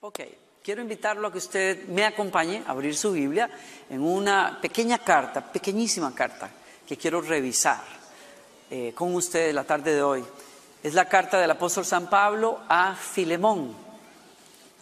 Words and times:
Ok, 0.00 0.20
quiero 0.62 0.80
invitarlo 0.80 1.26
a 1.26 1.32
que 1.32 1.38
usted 1.38 1.88
me 1.88 2.04
acompañe 2.04 2.62
a 2.64 2.70
abrir 2.70 2.94
su 2.96 3.10
Biblia 3.10 3.50
en 3.90 4.00
una 4.00 4.60
pequeña 4.60 4.98
carta, 4.98 5.44
pequeñísima 5.44 6.14
carta, 6.14 6.48
que 6.86 6.96
quiero 6.96 7.20
revisar 7.20 7.82
eh, 8.70 8.92
con 8.94 9.12
usted 9.16 9.52
la 9.52 9.64
tarde 9.64 9.96
de 9.96 10.02
hoy. 10.04 10.24
Es 10.84 10.94
la 10.94 11.08
carta 11.08 11.40
del 11.40 11.50
apóstol 11.50 11.84
San 11.84 12.08
Pablo 12.08 12.60
a 12.68 12.94
Filemón. 12.94 13.74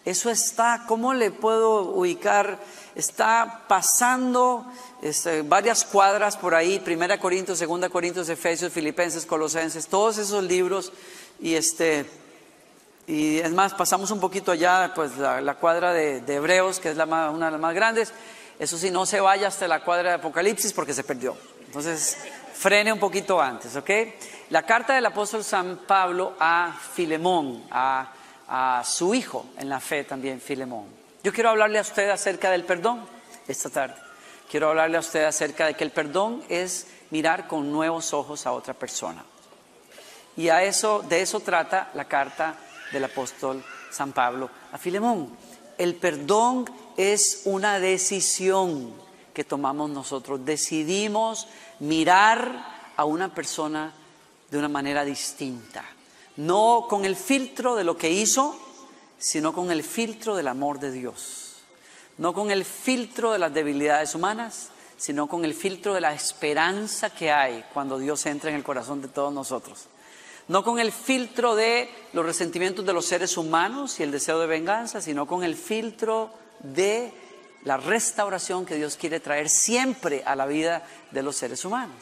Eso 0.05 0.29
está, 0.29 0.85
¿cómo 0.87 1.15
le 1.15 1.31
puedo 1.31 1.95
ubicar? 1.95 2.59
Está 2.95 3.65
pasando 3.67 4.71
este, 5.01 5.41
varias 5.41 5.87
cuadras 5.87 6.37
por 6.37 6.55
ahí, 6.55 6.79
Primera 6.79 7.19
Corintios, 7.19 7.59
Segunda 7.59 7.89
Corintios, 7.89 8.29
Efesios, 8.29 8.71
Filipenses, 8.71 9.25
Colosenses, 9.25 9.87
todos 9.87 10.19
esos 10.19 10.45
libros 10.45 10.93
y 11.41 11.55
este 11.55 12.05
y 13.07 13.39
es 13.39 13.53
más, 13.53 13.73
pasamos 13.75 14.11
un 14.11 14.19
poquito 14.19 14.51
allá, 14.51 14.91
pues 14.95 15.17
la, 15.17 15.55
cuadra 15.55 15.93
de, 15.93 16.23
Hebreos, 16.27 16.81
que 16.81 16.91
es 16.91 16.97
la 16.97 17.05
una 17.05 17.47
de 17.47 17.53
las 17.53 17.61
más 17.61 17.75
grandes. 17.75 18.13
Eso 18.59 18.77
sí, 18.77 18.91
no 18.91 19.07
se 19.07 19.21
vaya 19.21 19.49
hasta 19.49 19.69
la 19.69 19.85
cuadra 19.85 20.11
de 20.11 20.15
Apocalipsis 20.17 20.73
porque 20.73 20.93
se 20.93 21.05
perdió. 21.05 21.37
Entonces, 21.67 22.17
frene 22.55 22.93
un 22.93 22.99
poquito 22.99 23.41
antes, 23.41 23.77
¿ok? 23.77 23.91
La 24.51 24.65
carta 24.65 24.95
del 24.95 25.07
apóstol 25.07 25.45
San 25.45 25.81
Pablo 25.87 26.35
a 26.41 26.77
Filemón, 26.95 27.65
a, 27.71 28.13
a 28.49 28.83
su 28.85 29.15
hijo 29.15 29.47
en 29.59 29.69
la 29.69 29.79
fe 29.79 30.03
también, 30.05 30.41
Filemón. 30.41 30.87
Yo 31.23 31.33
quiero 31.33 31.51
hablarle 31.51 31.79
a 31.79 31.83
usted 31.83 32.09
acerca 32.11 32.51
del 32.51 32.65
perdón 32.65 33.07
esta 33.47 33.71
tarde. 33.71 33.95
Quiero 34.51 34.71
hablarle 34.71 34.97
a 34.97 35.01
usted 35.01 35.25
acerca 35.25 35.67
de 35.67 35.75
que 35.75 35.85
el 35.85 35.91
perdón 35.91 36.43
es 36.49 36.89
mirar 37.11 37.47
con 37.47 37.71
nuevos 37.71 38.13
ojos 38.13 38.47
a 38.47 38.53
otra 38.53 38.75
persona. 38.75 39.25
Y 40.37 40.49
a 40.49 40.63
eso, 40.65 41.05
de 41.09 41.23
eso 41.23 41.41
trata 41.41 41.91
la 41.95 42.05
carta 42.05 42.57
del 42.93 43.05
apóstol 43.05 43.63
San 43.91 44.13
Pablo 44.13 44.51
a 44.73 44.79
Filemón. 44.79 45.31
El 45.79 45.95
perdón 45.95 46.65
es 46.97 47.43
una 47.45 47.79
decisión 47.79 48.93
que 49.35 49.45
tomamos 49.45 49.91
nosotros. 49.91 50.45
Decidimos 50.45 51.49
mirar 51.81 52.93
a 52.97 53.05
una 53.05 53.35
persona 53.35 53.93
de 54.51 54.59
una 54.59 54.69
manera 54.69 55.05
distinta. 55.05 55.85
No 56.37 56.87
con 56.89 57.05
el 57.05 57.17
filtro 57.17 57.75
de 57.75 57.85
lo 57.85 57.97
que 57.97 58.11
hizo, 58.11 58.59
sino 59.19 59.53
con 59.53 59.71
el 59.71 59.83
filtro 59.83 60.37
del 60.37 60.49
amor 60.49 60.79
de 60.79 60.93
Dios. 60.93 61.57
No 62.19 62.33
con 62.33 62.51
el 62.51 62.65
filtro 62.65 63.33
de 63.33 63.39
las 63.39 63.53
debilidades 63.53 64.15
humanas, 64.15 64.69
sino 64.97 65.27
con 65.27 65.45
el 65.45 65.53
filtro 65.53 65.93
de 65.93 66.01
la 66.01 66.15
esperanza 66.15 67.11
que 67.11 67.31
hay 67.31 67.65
cuando 67.75 67.99
Dios 67.99 68.25
entra 68.25 68.49
en 68.49 68.57
el 68.57 68.65
corazón 68.65 69.03
de 69.03 69.09
todos 69.09 69.33
nosotros 69.33 69.89
no 70.49 70.63
con 70.63 70.79
el 70.79 70.93
filtro 70.93 71.55
de 71.55 71.91
los 72.13 72.25
resentimientos 72.25 72.85
de 72.87 72.93
los 72.93 73.07
seres 73.07 73.37
humanos 73.37 73.99
y 73.99 74.03
el 74.03 74.13
deseo 74.13 74.39
de 74.39 74.47
venganza, 74.47 75.01
sino 75.01 75.27
con 75.27 75.43
el 75.43 75.57
filtro 75.57 76.31
de 76.61 77.13
la 77.65 77.77
restauración 77.77 78.65
que 78.65 78.77
Dios 78.77 78.97
quiere 78.97 79.19
traer 79.19 79.49
siempre 79.49 80.23
a 80.25 80.37
la 80.37 80.47
vida 80.47 80.87
de 81.11 81.23
los 81.23 81.37
seres 81.37 81.65
humanos. 81.65 81.97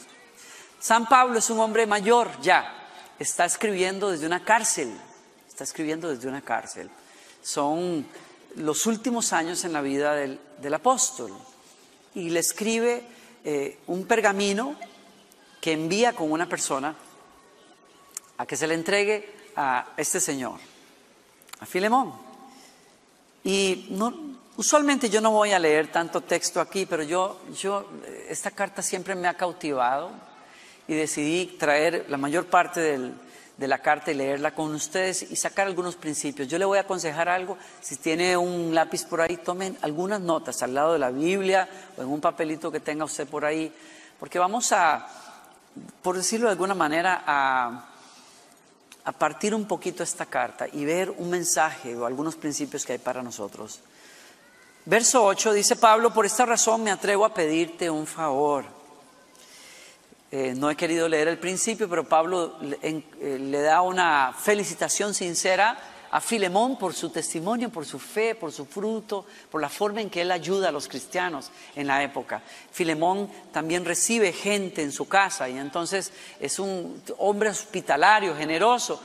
San 0.79 1.07
Pablo 1.07 1.39
es 1.39 1.49
un 1.49 1.59
hombre 1.59 1.87
mayor 1.87 2.29
ya, 2.41 2.71
está 3.17 3.45
escribiendo 3.45 4.11
desde 4.11 4.27
una 4.27 4.43
cárcel, 4.43 4.93
está 5.47 5.63
escribiendo 5.63 6.09
desde 6.09 6.27
una 6.27 6.41
cárcel. 6.41 6.89
Son 7.41 8.05
los 8.57 8.85
últimos 8.85 9.33
años 9.33 9.63
en 9.65 9.73
la 9.73 9.81
vida 9.81 10.13
del, 10.13 10.73
apóstol 10.73 11.31
y 12.13 12.29
le 12.29 12.39
escribe 12.39 13.03
eh, 13.43 13.79
un 13.87 14.05
pergamino 14.05 14.75
que 15.59 15.71
envía 15.71 16.13
con 16.13 16.31
una 16.31 16.47
persona 16.47 16.95
a 18.37 18.45
que 18.45 18.57
se 18.57 18.67
le 18.67 18.73
entregue 18.73 19.33
a 19.55 19.93
este 19.97 20.19
señor, 20.19 20.59
a 21.59 21.65
Filemón. 21.65 22.13
Y 23.43 23.95
usualmente 24.57 25.09
yo 25.09 25.21
no 25.21 25.31
voy 25.31 25.51
a 25.51 25.59
leer 25.59 25.91
tanto 25.91 26.21
texto 26.21 26.59
aquí, 26.59 26.85
pero 26.85 27.03
yo, 27.03 27.41
yo, 27.59 27.89
esta 28.27 28.51
carta 28.51 28.81
siempre 28.81 29.15
me 29.15 29.27
ha 29.27 29.35
cautivado 29.35 30.11
y 30.87 30.95
decidí 30.95 31.57
traer 31.57 32.05
la 32.09 32.17
mayor 32.17 32.47
parte 32.47 32.81
de 32.81 33.67
la 33.67 33.77
carta 33.79 34.11
y 34.11 34.15
leerla 34.15 34.53
con 34.53 34.73
ustedes 34.73 35.31
y 35.31 35.35
sacar 35.35 35.67
algunos 35.67 35.95
principios. 35.95 36.47
Yo 36.47 36.57
le 36.57 36.65
voy 36.65 36.77
a 36.77 36.81
aconsejar 36.81 37.29
algo, 37.29 37.57
si 37.81 37.97
tiene 37.97 38.35
un 38.35 38.73
lápiz 38.75 39.05
por 39.05 39.21
ahí, 39.21 39.37
tomen 39.37 39.77
algunas 39.81 40.19
notas 40.21 40.61
al 40.63 40.73
lado 40.73 40.93
de 40.93 40.99
la 40.99 41.11
Biblia 41.11 41.69
o 41.97 42.01
en 42.01 42.07
un 42.09 42.19
papelito 42.19 42.71
que 42.71 42.79
tenga 42.79 43.05
usted 43.05 43.27
por 43.27 43.45
ahí, 43.45 43.71
porque 44.19 44.39
vamos 44.39 44.71
a, 44.71 45.07
por 46.01 46.17
decirlo 46.17 46.47
de 46.47 46.53
alguna 46.53 46.73
manera, 46.73 47.23
a 47.25 47.94
a 49.05 49.11
partir 49.11 49.53
un 49.53 49.65
poquito 49.65 50.03
esta 50.03 50.25
carta 50.25 50.67
y 50.71 50.83
ver 50.83 51.11
un 51.11 51.29
mensaje 51.29 51.95
o 51.95 52.05
algunos 52.05 52.35
principios 52.35 52.85
que 52.85 52.93
hay 52.93 52.99
para 52.99 53.21
nosotros. 53.21 53.79
Verso 54.85 55.23
8 55.23 55.53
dice 55.53 55.75
Pablo, 55.75 56.13
por 56.13 56.25
esta 56.25 56.45
razón 56.45 56.83
me 56.83 56.91
atrevo 56.91 57.25
a 57.25 57.33
pedirte 57.33 57.89
un 57.89 58.05
favor. 58.05 58.65
Eh, 60.31 60.53
no 60.55 60.69
he 60.69 60.75
querido 60.75 61.07
leer 61.07 61.27
el 61.27 61.37
principio, 61.37 61.87
pero 61.87 62.03
Pablo 62.03 62.57
le 62.59 62.77
eh, 62.81 63.61
da 63.61 63.81
una 63.81 64.33
felicitación 64.33 65.13
sincera 65.13 65.77
a 66.15 66.21
Filemón 66.21 66.77
por 66.77 66.93
su 66.93 67.09
testimonio, 67.09 67.69
por 67.69 67.85
su 67.85 67.99
fe, 67.99 68.35
por 68.35 68.49
su 68.49 68.65
fruto, 68.65 69.25
por 69.51 69.59
la 69.59 69.67
forma 69.67 69.99
en 69.99 70.09
que 70.09 70.21
él 70.21 70.31
ayuda 70.31 70.69
a 70.69 70.71
los 70.71 70.87
cristianos 70.87 71.51
en 71.75 71.87
la 71.87 72.01
época. 72.03 72.41
Filemón 72.71 73.29
también 73.51 73.83
recibe 73.83 74.31
gente 74.31 74.81
en 74.81 74.93
su 74.93 75.09
casa 75.09 75.49
y 75.49 75.57
entonces 75.57 76.13
es 76.39 76.57
un 76.57 77.03
hombre 77.17 77.49
hospitalario, 77.49 78.33
generoso. 78.33 79.01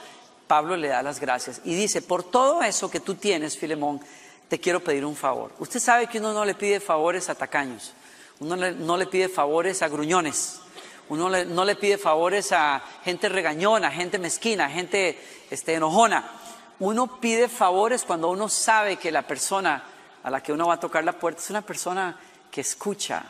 Pablo 0.46 0.76
le 0.76 0.86
da 0.86 1.02
las 1.02 1.18
gracias 1.18 1.60
y 1.64 1.74
dice, 1.74 2.00
por 2.00 2.22
todo 2.22 2.62
eso 2.62 2.88
que 2.88 3.00
tú 3.00 3.16
tienes, 3.16 3.58
Filemón, 3.58 4.00
te 4.46 4.60
quiero 4.60 4.78
pedir 4.78 5.04
un 5.04 5.16
favor. 5.16 5.50
Usted 5.58 5.80
sabe 5.80 6.06
que 6.06 6.20
uno 6.20 6.32
no 6.32 6.44
le 6.44 6.54
pide 6.54 6.78
favores 6.78 7.28
a 7.28 7.34
tacaños, 7.34 7.92
uno 8.38 8.54
no 8.54 8.96
le 8.96 9.06
pide 9.06 9.28
favores 9.28 9.82
a 9.82 9.88
gruñones, 9.88 10.60
uno 11.08 11.28
no 11.28 11.64
le 11.64 11.74
pide 11.74 11.98
favores 11.98 12.52
a 12.52 12.80
gente 13.02 13.28
regañona, 13.28 13.90
gente 13.90 14.20
mezquina, 14.20 14.70
gente 14.70 15.18
este, 15.50 15.74
enojona 15.74 16.36
uno 16.80 17.20
pide 17.20 17.48
favores 17.48 18.04
cuando 18.04 18.30
uno 18.30 18.48
sabe 18.48 18.96
que 18.96 19.12
la 19.12 19.22
persona 19.22 19.82
a 20.22 20.30
la 20.30 20.42
que 20.42 20.52
uno 20.52 20.66
va 20.66 20.74
a 20.74 20.80
tocar 20.80 21.04
la 21.04 21.12
puerta 21.12 21.40
es 21.40 21.50
una 21.50 21.62
persona 21.62 22.18
que 22.50 22.62
escucha, 22.62 23.22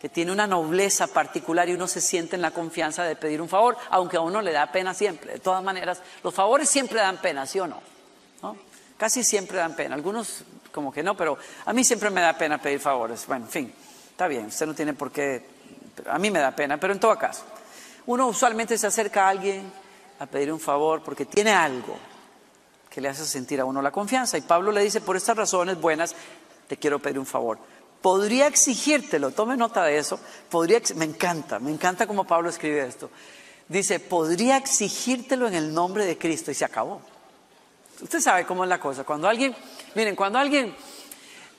que 0.00 0.08
tiene 0.08 0.32
una 0.32 0.46
nobleza 0.46 1.08
particular 1.08 1.68
y 1.68 1.74
uno 1.74 1.88
se 1.88 2.00
siente 2.00 2.36
en 2.36 2.42
la 2.42 2.52
confianza 2.52 3.02
de 3.04 3.16
pedir 3.16 3.42
un 3.42 3.48
favor, 3.48 3.76
aunque 3.90 4.16
a 4.16 4.20
uno 4.20 4.40
le 4.40 4.52
da 4.52 4.70
pena 4.70 4.94
siempre. 4.94 5.32
De 5.32 5.38
todas 5.40 5.62
maneras, 5.62 6.00
los 6.22 6.32
favores 6.32 6.68
siempre 6.68 7.00
dan 7.00 7.18
pena, 7.18 7.46
¿sí 7.46 7.58
o 7.58 7.66
no? 7.66 7.82
Casi 8.96 9.24
siempre 9.24 9.58
dan 9.58 9.74
pena. 9.74 9.96
Algunos 9.96 10.44
como 10.70 10.92
que 10.92 11.02
no, 11.02 11.16
pero 11.16 11.36
a 11.66 11.72
mí 11.72 11.84
siempre 11.84 12.10
me 12.10 12.20
da 12.20 12.38
pena 12.38 12.58
pedir 12.58 12.78
favores. 12.78 13.26
Bueno, 13.26 13.46
en 13.46 13.50
fin, 13.50 13.74
está 14.10 14.28
bien, 14.28 14.46
usted 14.46 14.66
no 14.66 14.74
tiene 14.74 14.94
por 14.94 15.10
qué, 15.10 15.46
a 16.08 16.18
mí 16.18 16.30
me 16.30 16.38
da 16.38 16.52
pena, 16.52 16.78
pero 16.78 16.92
en 16.92 17.00
todo 17.00 17.16
caso, 17.18 17.42
uno 18.06 18.28
usualmente 18.28 18.78
se 18.78 18.86
acerca 18.86 19.26
a 19.26 19.30
alguien 19.30 19.70
a 20.20 20.26
pedir 20.26 20.52
un 20.52 20.60
favor 20.60 21.02
porque 21.02 21.24
tiene 21.24 21.52
algo 21.52 21.96
que 22.94 23.00
le 23.00 23.08
hace 23.08 23.26
sentir 23.26 23.60
a 23.60 23.64
uno 23.64 23.82
la 23.82 23.90
confianza. 23.90 24.38
Y 24.38 24.42
Pablo 24.42 24.70
le 24.70 24.80
dice, 24.80 25.00
por 25.00 25.16
estas 25.16 25.36
razones 25.36 25.80
buenas, 25.80 26.14
te 26.68 26.76
quiero 26.76 27.00
pedir 27.00 27.18
un 27.18 27.26
favor. 27.26 27.58
Podría 28.00 28.46
exigírtelo, 28.46 29.32
tome 29.32 29.56
nota 29.56 29.82
de 29.82 29.98
eso, 29.98 30.20
podría, 30.48 30.80
me 30.94 31.04
encanta, 31.04 31.58
me 31.58 31.72
encanta 31.72 32.06
cómo 32.06 32.24
Pablo 32.24 32.50
escribe 32.50 32.86
esto. 32.86 33.10
Dice, 33.68 33.98
podría 33.98 34.58
exigírtelo 34.58 35.48
en 35.48 35.54
el 35.54 35.74
nombre 35.74 36.06
de 36.06 36.16
Cristo 36.16 36.52
y 36.52 36.54
se 36.54 36.64
acabó. 36.64 37.00
Usted 38.00 38.20
sabe 38.20 38.46
cómo 38.46 38.62
es 38.62 38.68
la 38.70 38.78
cosa. 38.78 39.02
Cuando 39.02 39.26
alguien, 39.26 39.56
miren, 39.96 40.14
cuando 40.14 40.38
alguien, 40.38 40.72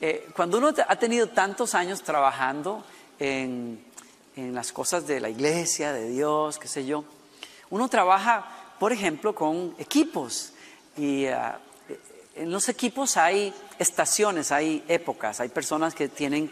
eh, 0.00 0.28
cuando 0.34 0.56
uno 0.56 0.72
ha 0.88 0.96
tenido 0.96 1.28
tantos 1.28 1.74
años 1.74 2.02
trabajando 2.02 2.82
en, 3.18 3.84
en 4.36 4.54
las 4.54 4.72
cosas 4.72 5.06
de 5.06 5.20
la 5.20 5.28
iglesia, 5.28 5.92
de 5.92 6.08
Dios, 6.08 6.58
qué 6.58 6.68
sé 6.68 6.86
yo, 6.86 7.04
uno 7.68 7.88
trabaja, 7.88 8.46
por 8.78 8.92
ejemplo, 8.92 9.34
con 9.34 9.74
equipos. 9.78 10.52
Y 10.96 11.26
ah, 11.26 11.58
en 12.34 12.50
los 12.50 12.68
equipos 12.68 13.16
hay 13.16 13.52
estaciones, 13.78 14.52
hay 14.52 14.84
épocas, 14.88 15.40
hay 15.40 15.48
personas 15.48 15.94
que 15.94 16.08
tienen 16.08 16.50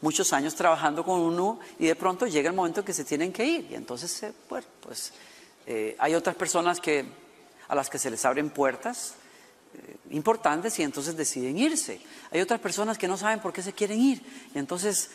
muchos 0.00 0.32
años 0.32 0.54
trabajando 0.54 1.04
con 1.04 1.20
uno 1.20 1.58
y 1.78 1.86
de 1.86 1.96
pronto 1.96 2.26
llega 2.26 2.50
el 2.50 2.56
momento 2.56 2.84
que 2.84 2.92
se 2.92 3.04
tienen 3.04 3.32
que 3.32 3.44
ir. 3.44 3.66
Y 3.70 3.74
entonces, 3.74 4.22
eh, 4.22 4.32
bueno, 4.48 4.66
pues 4.80 5.12
eh, 5.66 5.96
hay 5.98 6.14
otras 6.14 6.36
personas 6.36 6.80
que, 6.80 7.04
a 7.68 7.74
las 7.74 7.88
que 7.88 7.98
se 7.98 8.10
les 8.10 8.24
abren 8.24 8.50
puertas 8.50 9.14
eh, 9.74 9.96
importantes 10.10 10.78
y 10.78 10.82
entonces 10.82 11.16
deciden 11.16 11.58
irse. 11.58 12.00
Hay 12.30 12.40
otras 12.40 12.60
personas 12.60 12.98
que 12.98 13.08
no 13.08 13.16
saben 13.16 13.40
por 13.40 13.52
qué 13.52 13.62
se 13.62 13.72
quieren 13.72 14.00
ir 14.00 14.22
y 14.54 14.58
entonces 14.58 15.10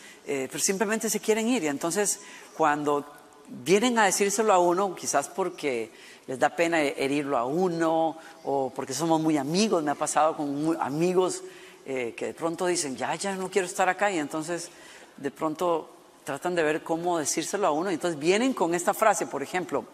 pues 0.50 0.62
simplemente 0.62 1.08
se 1.08 1.20
quieren 1.20 1.48
ir. 1.48 1.64
Y 1.64 1.68
entonces 1.68 2.20
cuando 2.56 3.06
vienen 3.48 3.98
a 3.98 4.04
decírselo 4.04 4.52
a 4.52 4.58
uno, 4.58 4.94
quizás 4.94 5.28
porque 5.28 5.92
les 6.30 6.38
da 6.38 6.48
pena 6.48 6.80
herirlo 6.80 7.36
a 7.36 7.44
uno 7.44 8.16
o 8.44 8.70
porque 8.70 8.94
somos 8.94 9.20
muy 9.20 9.36
amigos. 9.36 9.82
Me 9.82 9.90
ha 9.90 9.96
pasado 9.96 10.36
con 10.36 10.78
amigos 10.80 11.42
eh, 11.84 12.14
que 12.16 12.26
de 12.26 12.34
pronto 12.34 12.66
dicen, 12.66 12.96
ya, 12.96 13.16
ya 13.16 13.34
no 13.34 13.50
quiero 13.50 13.66
estar 13.66 13.88
acá 13.88 14.12
y 14.12 14.18
entonces 14.20 14.70
de 15.16 15.32
pronto 15.32 15.90
tratan 16.22 16.54
de 16.54 16.62
ver 16.62 16.84
cómo 16.84 17.18
decírselo 17.18 17.66
a 17.66 17.72
uno 17.72 17.90
y 17.90 17.94
entonces 17.94 18.16
vienen 18.16 18.54
con 18.54 18.76
esta 18.76 18.94
frase, 18.94 19.26
por 19.26 19.42
ejemplo, 19.42 19.84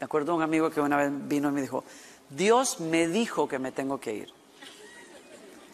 me 0.00 0.04
acuerdo 0.04 0.32
de 0.32 0.38
un 0.38 0.42
amigo 0.42 0.70
que 0.70 0.80
una 0.80 0.96
vez 0.96 1.12
vino 1.28 1.50
y 1.50 1.52
me 1.52 1.60
dijo, 1.60 1.84
Dios 2.30 2.80
me 2.80 3.06
dijo 3.06 3.46
que 3.46 3.60
me 3.60 3.70
tengo 3.70 4.00
que 4.00 4.12
ir. 4.12 4.32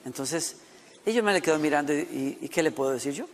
Entonces, 0.05 0.59
ella 1.07 1.23
me 1.23 1.33
le 1.33 1.41
quedó 1.41 1.59
mirando 1.59 1.95
y, 1.95 2.37
y 2.39 2.49
¿qué 2.51 2.63
le 2.63 2.71
puedo 2.71 2.91
decir 2.91 3.15
yo? 3.15 3.25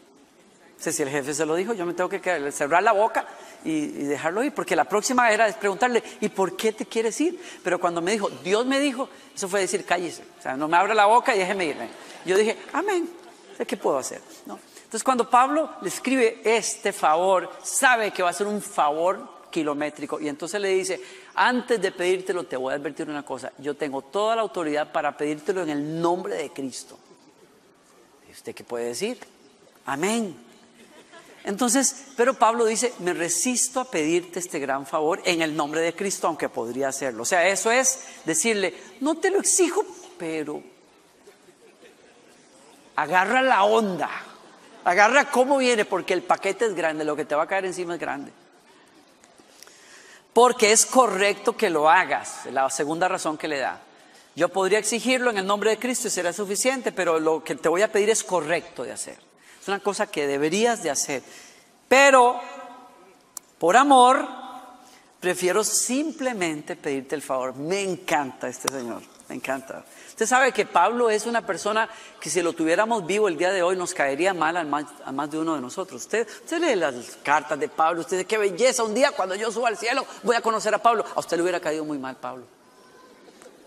sé 0.78 0.92
si 0.92 1.02
el 1.02 1.08
jefe 1.08 1.34
se 1.34 1.46
lo 1.46 1.54
dijo, 1.54 1.72
yo 1.72 1.86
me 1.86 1.94
tengo 1.94 2.08
que 2.08 2.52
cerrar 2.52 2.82
la 2.82 2.92
boca 2.92 3.26
y, 3.66 3.86
dejarlo 4.04 4.44
ir, 4.44 4.52
porque 4.52 4.76
la 4.76 4.84
próxima 4.84 5.30
era 5.30 5.52
preguntarle, 5.58 6.02
¿y 6.20 6.28
por 6.28 6.56
qué 6.56 6.72
te 6.72 6.86
quieres 6.86 7.20
ir? 7.20 7.40
Pero 7.62 7.80
cuando 7.80 8.00
me 8.00 8.12
dijo, 8.12 8.30
Dios 8.42 8.64
me 8.64 8.78
dijo, 8.78 9.08
eso 9.34 9.48
fue 9.48 9.60
decir, 9.60 9.84
cállese, 9.84 10.22
o 10.38 10.42
sea, 10.42 10.56
no 10.56 10.68
me 10.68 10.76
abra 10.76 10.94
la 10.94 11.06
boca 11.06 11.34
y 11.34 11.38
déjeme 11.38 11.66
irme. 11.66 11.88
Yo 12.24 12.36
dije, 12.36 12.56
amén, 12.72 13.08
¿qué 13.66 13.76
puedo 13.76 13.98
hacer? 13.98 14.20
¿No? 14.46 14.58
Entonces 14.76 15.02
cuando 15.02 15.28
Pablo 15.28 15.70
le 15.82 15.88
escribe 15.88 16.40
este 16.44 16.92
favor, 16.92 17.50
sabe 17.62 18.12
que 18.12 18.22
va 18.22 18.30
a 18.30 18.32
ser 18.32 18.46
un 18.46 18.62
favor 18.62 19.36
kilométrico 19.50 20.20
y 20.20 20.28
entonces 20.28 20.60
le 20.60 20.68
dice, 20.68 21.00
antes 21.34 21.80
de 21.80 21.90
pedírtelo 21.90 22.44
te 22.44 22.56
voy 22.56 22.72
a 22.72 22.76
advertir 22.76 23.08
una 23.08 23.24
cosa, 23.24 23.52
yo 23.58 23.74
tengo 23.74 24.02
toda 24.02 24.36
la 24.36 24.42
autoridad 24.42 24.92
para 24.92 25.16
pedírtelo 25.16 25.62
en 25.62 25.70
el 25.70 26.00
nombre 26.00 26.36
de 26.36 26.50
Cristo. 26.50 26.96
¿Y 28.28 28.32
usted 28.32 28.54
qué 28.54 28.62
puede 28.62 28.86
decir? 28.86 29.18
Amén. 29.86 30.45
Entonces, 31.46 32.06
pero 32.16 32.34
Pablo 32.34 32.64
dice, 32.64 32.92
me 32.98 33.14
resisto 33.14 33.78
a 33.78 33.88
pedirte 33.88 34.40
este 34.40 34.58
gran 34.58 34.84
favor 34.84 35.22
en 35.24 35.42
el 35.42 35.56
nombre 35.56 35.80
de 35.80 35.94
Cristo, 35.94 36.26
aunque 36.26 36.48
podría 36.48 36.88
hacerlo. 36.88 37.22
O 37.22 37.24
sea, 37.24 37.46
eso 37.46 37.70
es 37.70 38.00
decirle, 38.24 38.74
no 39.00 39.14
te 39.14 39.30
lo 39.30 39.38
exijo, 39.38 39.84
pero 40.18 40.60
agarra 42.96 43.42
la 43.42 43.62
onda, 43.62 44.10
agarra 44.82 45.30
cómo 45.30 45.58
viene, 45.58 45.84
porque 45.84 46.14
el 46.14 46.24
paquete 46.24 46.66
es 46.66 46.74
grande, 46.74 47.04
lo 47.04 47.14
que 47.14 47.24
te 47.24 47.36
va 47.36 47.44
a 47.44 47.46
caer 47.46 47.66
encima 47.66 47.94
es 47.94 48.00
grande. 48.00 48.32
Porque 50.32 50.72
es 50.72 50.84
correcto 50.84 51.56
que 51.56 51.70
lo 51.70 51.88
hagas, 51.88 52.46
la 52.50 52.68
segunda 52.70 53.06
razón 53.06 53.38
que 53.38 53.46
le 53.46 53.58
da. 53.58 53.80
Yo 54.34 54.48
podría 54.48 54.80
exigirlo 54.80 55.30
en 55.30 55.38
el 55.38 55.46
nombre 55.46 55.70
de 55.70 55.78
Cristo 55.78 56.08
y 56.08 56.10
será 56.10 56.32
suficiente, 56.32 56.90
pero 56.90 57.20
lo 57.20 57.44
que 57.44 57.54
te 57.54 57.68
voy 57.68 57.82
a 57.82 57.92
pedir 57.92 58.10
es 58.10 58.24
correcto 58.24 58.82
de 58.82 58.90
hacer. 58.90 59.25
Es 59.66 59.68
una 59.68 59.80
cosa 59.80 60.06
que 60.06 60.28
deberías 60.28 60.84
de 60.84 60.90
hacer. 60.90 61.24
Pero, 61.88 62.40
por 63.58 63.76
amor, 63.76 64.24
prefiero 65.18 65.64
simplemente 65.64 66.76
pedirte 66.76 67.16
el 67.16 67.22
favor. 67.22 67.56
Me 67.56 67.82
encanta 67.82 68.46
este 68.46 68.72
Señor, 68.72 69.02
me 69.28 69.34
encanta. 69.34 69.84
Usted 70.10 70.24
sabe 70.24 70.52
que 70.52 70.66
Pablo 70.66 71.10
es 71.10 71.26
una 71.26 71.44
persona 71.44 71.88
que 72.20 72.30
si 72.30 72.42
lo 72.42 72.52
tuviéramos 72.52 73.04
vivo 73.06 73.26
el 73.26 73.36
día 73.36 73.50
de 73.50 73.64
hoy 73.64 73.76
nos 73.76 73.92
caería 73.92 74.32
mal 74.32 74.56
a 74.56 74.62
más, 74.62 75.30
de 75.32 75.38
uno 75.40 75.56
de 75.56 75.60
nosotros. 75.60 76.02
Usted, 76.02 76.28
usted 76.28 76.60
lee 76.60 76.76
las 76.76 76.94
cartas 77.24 77.58
de 77.58 77.68
Pablo, 77.68 78.02
usted 78.02 78.18
dice, 78.18 78.28
qué 78.28 78.38
belleza, 78.38 78.84
un 78.84 78.94
día 78.94 79.10
cuando 79.10 79.34
yo 79.34 79.50
suba 79.50 79.66
al 79.66 79.76
cielo 79.76 80.06
voy 80.22 80.36
a 80.36 80.42
conocer 80.42 80.72
a 80.76 80.78
Pablo. 80.78 81.04
A 81.16 81.18
usted 81.18 81.38
le 81.38 81.42
hubiera 81.42 81.58
caído 81.58 81.84
muy 81.84 81.98
mal 81.98 82.14
Pablo. 82.14 82.44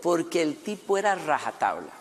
Porque 0.00 0.40
el 0.40 0.56
tipo 0.62 0.96
era 0.96 1.14
rajatabla. 1.14 1.99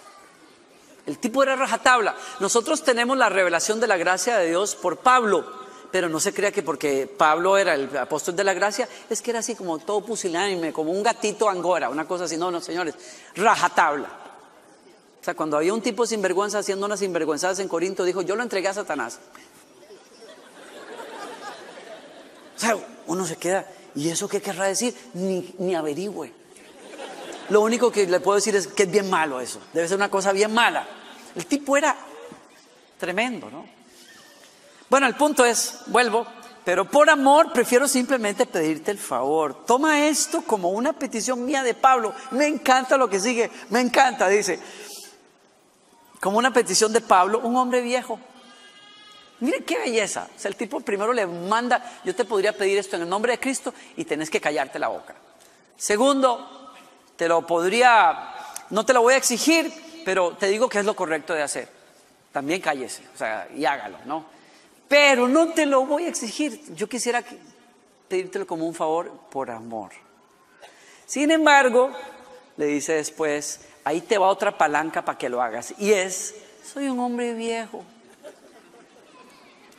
El 1.09 1.17
tipo 1.17 1.41
era 1.41 1.56
rajatabla. 1.56 2.15
Nosotros 2.39 2.83
tenemos 2.83 3.17
la 3.17 3.29
revelación 3.29 3.79
de 3.79 3.88
la 3.88 3.97
gracia 3.97 4.38
de 4.38 4.50
Dios 4.50 4.75
por 4.75 4.97
Pablo, 4.97 5.44
pero 5.91 6.07
no 6.07 6.19
se 6.19 6.35
crea 6.35 6.51
que 6.51 6.61
porque 6.61 7.07
Pablo 7.07 7.57
era 7.57 7.73
el 7.73 7.97
apóstol 7.97 8.35
de 8.35 8.44
la 8.44 8.53
gracia, 8.53 8.88
es 9.09 9.19
que 9.19 9.31
era 9.31 9.39
así 9.39 9.56
como 9.56 9.79
todo 9.79 10.01
pusilánime, 10.01 10.71
como 10.71 10.91
un 10.91 11.01
gatito 11.01 11.50
angora, 11.50 11.89
una 11.89 12.07
cosa 12.07 12.25
así. 12.25 12.38
No, 12.38 12.51
no, 12.51 12.61
señores, 12.61 12.94
rajatabla. 13.35 14.07
O 15.19 15.23
sea, 15.23 15.33
cuando 15.33 15.57
había 15.57 15.73
un 15.73 15.81
tipo 15.81 16.06
sinvergüenza 16.06 16.59
haciendo 16.59 16.85
unas 16.85 17.00
sinvergüenzas 17.00 17.57
en 17.57 17.67
Corinto, 17.67 18.03
dijo, 18.03 18.21
yo 18.21 18.35
lo 18.35 18.44
entregué 18.44 18.67
a 18.67 18.75
Satanás. 18.75 19.17
O 22.55 22.59
sea, 22.59 22.77
uno 23.07 23.25
se 23.25 23.35
queda, 23.38 23.65
¿y 23.95 24.09
eso 24.09 24.29
qué 24.29 24.44
querrá 24.44 24.65
decir? 24.65 24.95
Ni, 25.15 25.55
ni 25.57 25.73
averigüe. 25.73 26.31
Lo 27.50 27.62
único 27.62 27.91
que 27.91 28.05
le 28.05 28.19
puedo 28.19 28.35
decir 28.35 28.55
es 28.55 28.67
que 28.67 28.83
es 28.83 28.91
bien 28.91 29.09
malo 29.09 29.41
eso. 29.41 29.59
Debe 29.73 29.88
ser 29.88 29.97
una 29.97 30.12
cosa 30.12 30.31
bien 30.33 30.53
mala. 30.53 30.99
El 31.35 31.45
tipo 31.45 31.77
era 31.77 31.95
tremendo, 32.97 33.49
¿no? 33.49 33.65
Bueno, 34.89 35.07
el 35.07 35.15
punto 35.15 35.45
es, 35.45 35.81
vuelvo, 35.87 36.25
pero 36.65 36.85
por 36.85 37.09
amor 37.09 37.53
prefiero 37.53 37.87
simplemente 37.87 38.45
pedirte 38.45 38.91
el 38.91 38.97
favor. 38.97 39.65
Toma 39.65 40.05
esto 40.05 40.41
como 40.41 40.69
una 40.69 40.93
petición 40.93 41.45
mía 41.45 41.63
de 41.63 41.73
Pablo. 41.73 42.13
Me 42.31 42.47
encanta 42.47 42.97
lo 42.97 43.09
que 43.09 43.19
sigue, 43.19 43.49
me 43.69 43.79
encanta, 43.79 44.27
dice. 44.27 44.59
Como 46.19 46.37
una 46.37 46.51
petición 46.51 46.91
de 46.91 47.01
Pablo, 47.01 47.39
un 47.39 47.55
hombre 47.55 47.81
viejo. 47.81 48.19
Mire 49.39 49.63
qué 49.63 49.77
belleza. 49.79 50.27
O 50.35 50.39
sea, 50.39 50.49
el 50.49 50.57
tipo 50.57 50.81
primero 50.81 51.13
le 51.13 51.25
manda, 51.25 52.01
yo 52.03 52.13
te 52.13 52.25
podría 52.25 52.55
pedir 52.55 52.77
esto 52.77 52.97
en 52.97 53.03
el 53.03 53.09
nombre 53.09 53.31
de 53.31 53.39
Cristo 53.39 53.73
y 53.95 54.03
tenés 54.05 54.29
que 54.29 54.41
callarte 54.41 54.79
la 54.79 54.89
boca. 54.89 55.15
Segundo, 55.77 56.73
te 57.15 57.27
lo 57.27 57.47
podría, 57.47 58.35
no 58.69 58.85
te 58.85 58.93
lo 58.93 59.01
voy 59.01 59.13
a 59.13 59.17
exigir, 59.17 59.71
pero 60.09 60.31
te 60.31 60.47
digo 60.47 60.67
que 60.67 60.79
es 60.79 60.85
lo 60.85 60.95
correcto 60.95 61.35
de 61.35 61.44
hacer. 61.44 61.69
También 62.31 62.61
cállese, 62.61 63.03
o 63.13 63.15
sea, 63.19 63.47
y 63.56 63.63
hágalo, 63.63 64.00
¿no? 64.06 64.25
Pero 64.88 65.27
no 65.27 65.50
te 65.50 65.67
lo 65.67 65.85
voy 65.85 66.06
a 66.06 66.07
exigir. 66.07 66.59
Yo 66.73 66.89
quisiera 66.89 67.23
pedírtelo 68.07 68.47
como 68.47 68.65
un 68.65 68.73
favor 68.73 69.11
por 69.29 69.51
amor. 69.51 69.91
Sin 71.06 71.29
embargo, 71.29 71.91
le 72.57 72.65
dice 72.65 72.94
después, 72.94 73.61
ahí 73.83 74.01
te 74.01 74.17
va 74.17 74.29
otra 74.29 74.57
palanca 74.57 75.06
para 75.06 75.15
que 75.15 75.29
lo 75.29 75.44
hagas. 75.44 75.75
Y 75.77 75.91
es, 75.91 76.33
soy 76.65 76.89
un 76.89 77.00
hombre 77.01 77.35
viejo. 77.35 77.83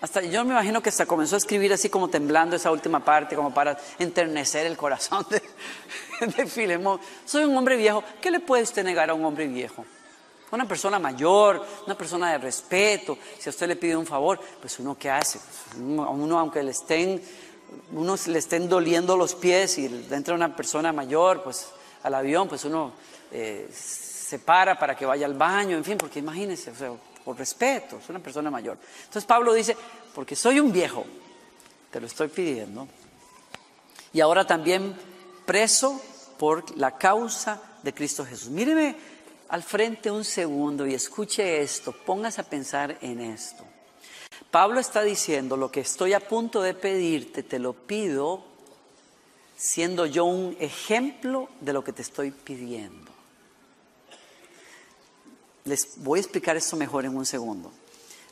Hasta 0.01 0.23
yo 0.23 0.45
me 0.45 0.53
imagino 0.53 0.81
que 0.81 0.91
hasta 0.91 1.07
comenzó 1.07 1.35
a 1.35 1.39
escribir 1.39 1.73
así 1.73 1.89
como 1.89 2.07
temblando 2.07 2.55
esa 2.55 2.71
última 2.71 3.05
parte, 3.05 3.35
como 3.35 3.53
para 3.53 3.77
enternecer 3.99 4.65
el 4.65 4.77
corazón 4.77 5.27
de, 5.29 5.43
de 6.37 6.47
Filemón. 6.47 7.01
Soy 7.25 7.43
un 7.43 7.57
hombre 7.57 7.77
viejo. 7.77 8.05
¿Qué 8.21 8.31
le 8.31 8.39
puede 8.39 8.63
usted 8.63 8.85
negar 8.85 9.11
a 9.11 9.15
un 9.15 9.25
hombre 9.25 9.49
viejo? 9.49 9.85
Una 10.53 10.67
persona 10.67 10.99
mayor, 10.99 11.65
una 11.87 11.97
persona 11.97 12.33
de 12.33 12.39
respeto, 12.39 13.17
si 13.39 13.49
a 13.49 13.51
usted 13.51 13.69
le 13.69 13.77
pide 13.77 13.97
un 13.97 14.07
favor, 14.07 14.41
pues 14.61 14.79
uno 14.81 14.97
qué 14.99 15.11
hace? 15.11 15.39
Uno, 15.79 16.39
aunque 16.39 16.63
le 16.63 16.73
estén, 16.73 17.23
uno 17.93 18.17
le 18.27 18.39
estén 18.39 18.69
doliendo 18.69 19.17
los 19.17 19.35
pies 19.35 19.79
y 19.79 19.87
entra 20.11 20.35
una 20.35 20.55
persona 20.57 20.93
mayor, 20.93 21.43
pues 21.43 21.69
al 22.03 22.15
avión, 22.15 22.49
pues 22.49 22.65
uno 22.65 22.93
eh, 23.31 23.69
se 23.73 24.39
para 24.41 24.79
para 24.79 24.97
que 24.97 25.07
vaya 25.07 25.27
al 25.27 25.35
baño, 25.35 25.77
en 25.77 25.85
fin, 25.85 25.97
porque 25.97 26.19
imagínese, 26.19 26.71
o 26.71 26.75
sea, 26.75 26.93
por 27.25 27.39
respeto, 27.39 27.99
es 27.99 28.09
una 28.09 28.19
persona 28.19 28.51
mayor. 28.51 28.79
Entonces 28.99 29.25
Pablo 29.25 29.53
dice, 29.53 29.77
porque 30.15 30.35
soy 30.35 30.59
un 30.59 30.73
viejo, 30.73 31.05
te 31.91 32.01
lo 32.01 32.07
estoy 32.07 32.29
pidiendo. 32.29 32.89
Y 34.13 34.21
ahora 34.21 34.47
también 34.47 34.97
preso 35.47 36.01
por 36.39 36.77
la 36.77 36.97
causa 36.97 37.61
de 37.83 37.95
Cristo 37.95 38.25
Jesús. 38.25 38.49
Míreme 38.49 38.97
al 39.51 39.65
frente 39.65 40.11
un 40.11 40.25
segundo 40.25 40.87
y 40.87 40.95
escuche 40.95 41.61
esto, 41.61 41.93
póngase 41.93 42.41
a 42.41 42.45
pensar 42.45 42.97
en 43.01 43.21
esto. 43.21 43.65
Pablo 44.51 44.79
está 44.79 45.03
diciendo, 45.03 45.57
lo 45.57 45.73
que 45.73 45.81
estoy 45.81 46.13
a 46.13 46.21
punto 46.21 46.63
de 46.63 46.73
pedirte, 46.73 47.43
te 47.43 47.59
lo 47.59 47.73
pido 47.73 48.45
siendo 49.57 50.07
yo 50.07 50.25
un 50.25 50.57
ejemplo 50.61 51.49
de 51.61 51.73
lo 51.73 51.83
que 51.83 51.93
te 51.93 52.03
estoy 52.03 52.31
pidiendo. 52.31 53.11
Les 55.65 55.95
voy 55.97 56.19
a 56.19 56.23
explicar 56.23 56.57
esto 56.57 56.77
mejor 56.77 57.05
en 57.05 57.17
un 57.17 57.27
segundo. 57.27 57.73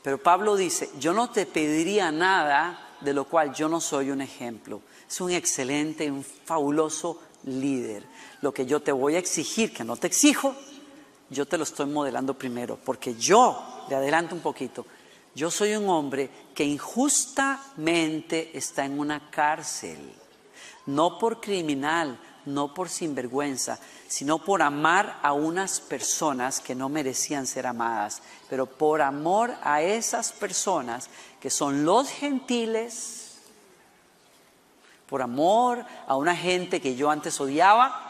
Pero 0.02 0.22
Pablo 0.22 0.56
dice, 0.56 0.88
yo 1.00 1.12
no 1.12 1.30
te 1.30 1.46
pediría 1.46 2.12
nada 2.12 2.96
de 3.00 3.12
lo 3.12 3.24
cual 3.24 3.52
yo 3.54 3.68
no 3.68 3.80
soy 3.80 4.10
un 4.10 4.20
ejemplo. 4.20 4.82
Es 5.08 5.20
un 5.20 5.32
excelente, 5.32 6.10
un 6.10 6.24
fabuloso 6.24 7.20
líder. 7.44 8.04
Lo 8.40 8.54
que 8.54 8.66
yo 8.66 8.80
te 8.80 8.92
voy 8.92 9.16
a 9.16 9.18
exigir, 9.18 9.72
que 9.72 9.84
no 9.84 9.96
te 9.96 10.06
exijo, 10.06 10.54
yo 11.30 11.46
te 11.46 11.58
lo 11.58 11.64
estoy 11.64 11.86
modelando 11.86 12.34
primero, 12.34 12.78
porque 12.82 13.14
yo, 13.14 13.84
le 13.88 13.96
adelanto 13.96 14.34
un 14.34 14.40
poquito, 14.40 14.86
yo 15.34 15.50
soy 15.50 15.74
un 15.76 15.88
hombre 15.88 16.30
que 16.54 16.64
injustamente 16.64 18.56
está 18.56 18.84
en 18.84 18.98
una 18.98 19.30
cárcel, 19.30 19.98
no 20.86 21.18
por 21.18 21.40
criminal, 21.40 22.18
no 22.46 22.72
por 22.72 22.88
sinvergüenza, 22.88 23.78
sino 24.08 24.38
por 24.38 24.62
amar 24.62 25.18
a 25.22 25.34
unas 25.34 25.80
personas 25.80 26.60
que 26.60 26.74
no 26.74 26.88
merecían 26.88 27.46
ser 27.46 27.66
amadas, 27.66 28.22
pero 28.48 28.66
por 28.66 29.02
amor 29.02 29.54
a 29.62 29.82
esas 29.82 30.32
personas 30.32 31.10
que 31.40 31.50
son 31.50 31.84
los 31.84 32.08
gentiles, 32.08 33.36
por 35.08 35.22
amor 35.22 35.84
a 36.06 36.16
una 36.16 36.34
gente 36.34 36.80
que 36.80 36.96
yo 36.96 37.10
antes 37.10 37.40
odiaba, 37.40 38.07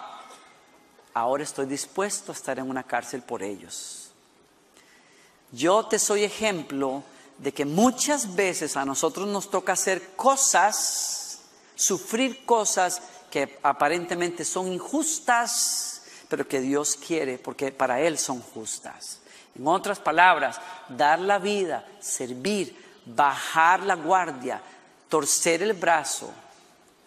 ahora 1.14 1.42
estoy 1.42 1.66
dispuesto 1.66 2.32
a 2.32 2.34
estar 2.34 2.58
en 2.58 2.68
una 2.68 2.82
cárcel 2.82 3.22
por 3.22 3.42
ellos. 3.42 4.10
Yo 5.52 5.86
te 5.86 5.98
soy 5.98 6.24
ejemplo 6.24 7.02
de 7.38 7.52
que 7.52 7.64
muchas 7.64 8.34
veces 8.34 8.76
a 8.76 8.84
nosotros 8.84 9.26
nos 9.28 9.50
toca 9.50 9.72
hacer 9.72 10.16
cosas, 10.16 11.40
sufrir 11.74 12.44
cosas 12.44 13.00
que 13.30 13.58
aparentemente 13.62 14.44
son 14.44 14.72
injustas, 14.72 16.02
pero 16.28 16.46
que 16.46 16.60
Dios 16.60 16.96
quiere 16.96 17.38
porque 17.38 17.72
para 17.72 18.00
Él 18.00 18.18
son 18.18 18.40
justas. 18.40 19.20
En 19.56 19.66
otras 19.66 19.98
palabras, 19.98 20.60
dar 20.88 21.18
la 21.18 21.38
vida, 21.38 21.86
servir, 22.00 22.76
bajar 23.06 23.82
la 23.82 23.94
guardia, 23.94 24.60
torcer 25.08 25.62
el 25.62 25.72
brazo, 25.72 26.30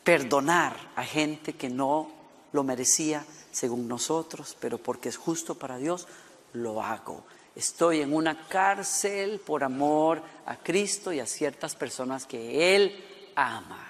perdonar 0.03 0.75
a 0.95 1.03
gente 1.03 1.53
que 1.53 1.69
no 1.69 2.09
lo 2.51 2.63
merecía 2.63 3.23
según 3.51 3.87
nosotros, 3.87 4.55
pero 4.59 4.77
porque 4.77 5.09
es 5.09 5.17
justo 5.17 5.55
para 5.55 5.77
Dios, 5.77 6.07
lo 6.53 6.81
hago. 6.81 7.23
Estoy 7.55 8.01
en 8.01 8.13
una 8.13 8.47
cárcel 8.47 9.39
por 9.39 9.63
amor 9.63 10.21
a 10.45 10.55
Cristo 10.57 11.11
y 11.11 11.19
a 11.19 11.25
ciertas 11.25 11.75
personas 11.75 12.25
que 12.25 12.75
Él 12.75 13.03
ama. 13.35 13.87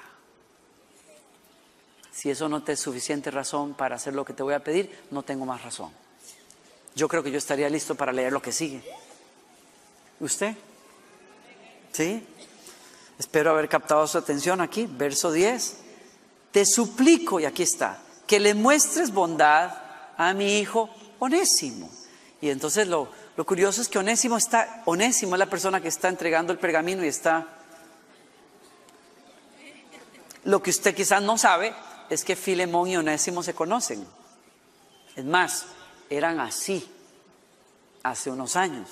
Si 2.12 2.30
eso 2.30 2.50
no 2.50 2.64
te 2.64 2.74
es 2.74 2.80
suficiente 2.80 3.32
razón 3.32 3.74
para 3.74 3.96
hacer 3.96 4.14
lo 4.14 4.26
que 4.26 4.34
te 4.34 4.44
voy 4.44 4.54
a 4.54 4.64
pedir, 4.64 5.06
no 5.12 5.24
tengo 5.24 5.46
más 5.46 5.64
razón. 5.64 5.92
Yo 6.96 7.08
creo 7.08 7.24
que 7.24 7.32
yo 7.32 7.38
estaría 7.38 7.70
listo 7.70 7.96
para 7.96 8.12
leer 8.12 8.34
lo 8.34 8.42
que 8.42 8.52
sigue. 8.52 8.84
¿Usted? 10.20 10.56
¿Sí? 11.92 12.26
Espero 13.18 13.52
haber 13.52 13.70
captado 13.70 14.06
su 14.08 14.18
atención 14.18 14.62
aquí, 14.62 14.88
verso 14.90 15.32
10. 15.32 15.78
Te 16.52 16.66
suplico, 16.66 17.40
y 17.40 17.46
aquí 17.46 17.64
está, 17.64 18.02
que 18.32 18.40
le 18.40 18.54
muestres 18.54 19.12
bondad 19.12 19.74
a 20.16 20.34
mi 20.34 20.60
hijo 20.60 20.90
Onésimo. 21.20 21.90
Y 22.40 22.50
entonces 22.50 22.88
lo, 22.88 23.10
lo 23.36 23.46
curioso 23.46 23.82
es 23.82 23.90
que 23.90 24.00
Onésimo 24.00 24.38
está, 24.38 24.84
Onésimo 24.86 25.36
es 25.36 25.40
la 25.40 25.50
persona 25.50 25.82
que 25.82 25.90
está 25.90 26.08
entregando 26.08 26.54
el 26.54 26.58
pergamino 26.58 27.04
y 27.04 27.10
está... 27.10 27.46
Lo 30.46 30.64
que 30.64 30.70
usted 30.70 30.96
quizás 30.96 31.22
no 31.22 31.38
sabe 31.38 31.76
es 32.10 32.24
que 32.24 32.38
Filemón 32.38 32.88
y 32.88 32.96
Onésimo 32.96 33.44
se 33.44 33.54
conocen. 33.54 34.08
Es 35.18 35.26
más, 35.26 35.66
eran 36.10 36.40
así 36.40 36.90
hace 38.02 38.32
unos 38.32 38.56
años, 38.56 38.88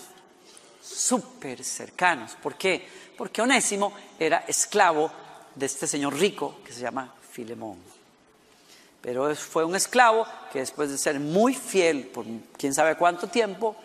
súper 0.84 1.64
cercanos. 1.64 2.36
¿Por 2.44 2.58
qué? 2.58 2.86
Porque 3.18 3.42
Onésimo 3.42 3.94
era 4.20 4.40
esclavo 4.50 5.10
de 5.56 5.66
este 5.66 5.88
señor 5.88 6.20
rico 6.20 6.60
que 6.66 6.74
se 6.74 6.82
llama 6.82 7.16
Filemón. 7.32 7.99
Pero 9.02 9.34
fue 9.36 9.64
un 9.64 9.76
esclavo 9.76 10.26
que 10.52 10.60
después 10.60 10.90
de 10.90 10.98
ser 10.98 11.20
muy 11.20 11.54
fiel 11.54 12.08
por 12.08 12.26
quién 12.58 12.74
sabe 12.74 12.96
cuánto 12.96 13.28
tiempo, 13.28 13.76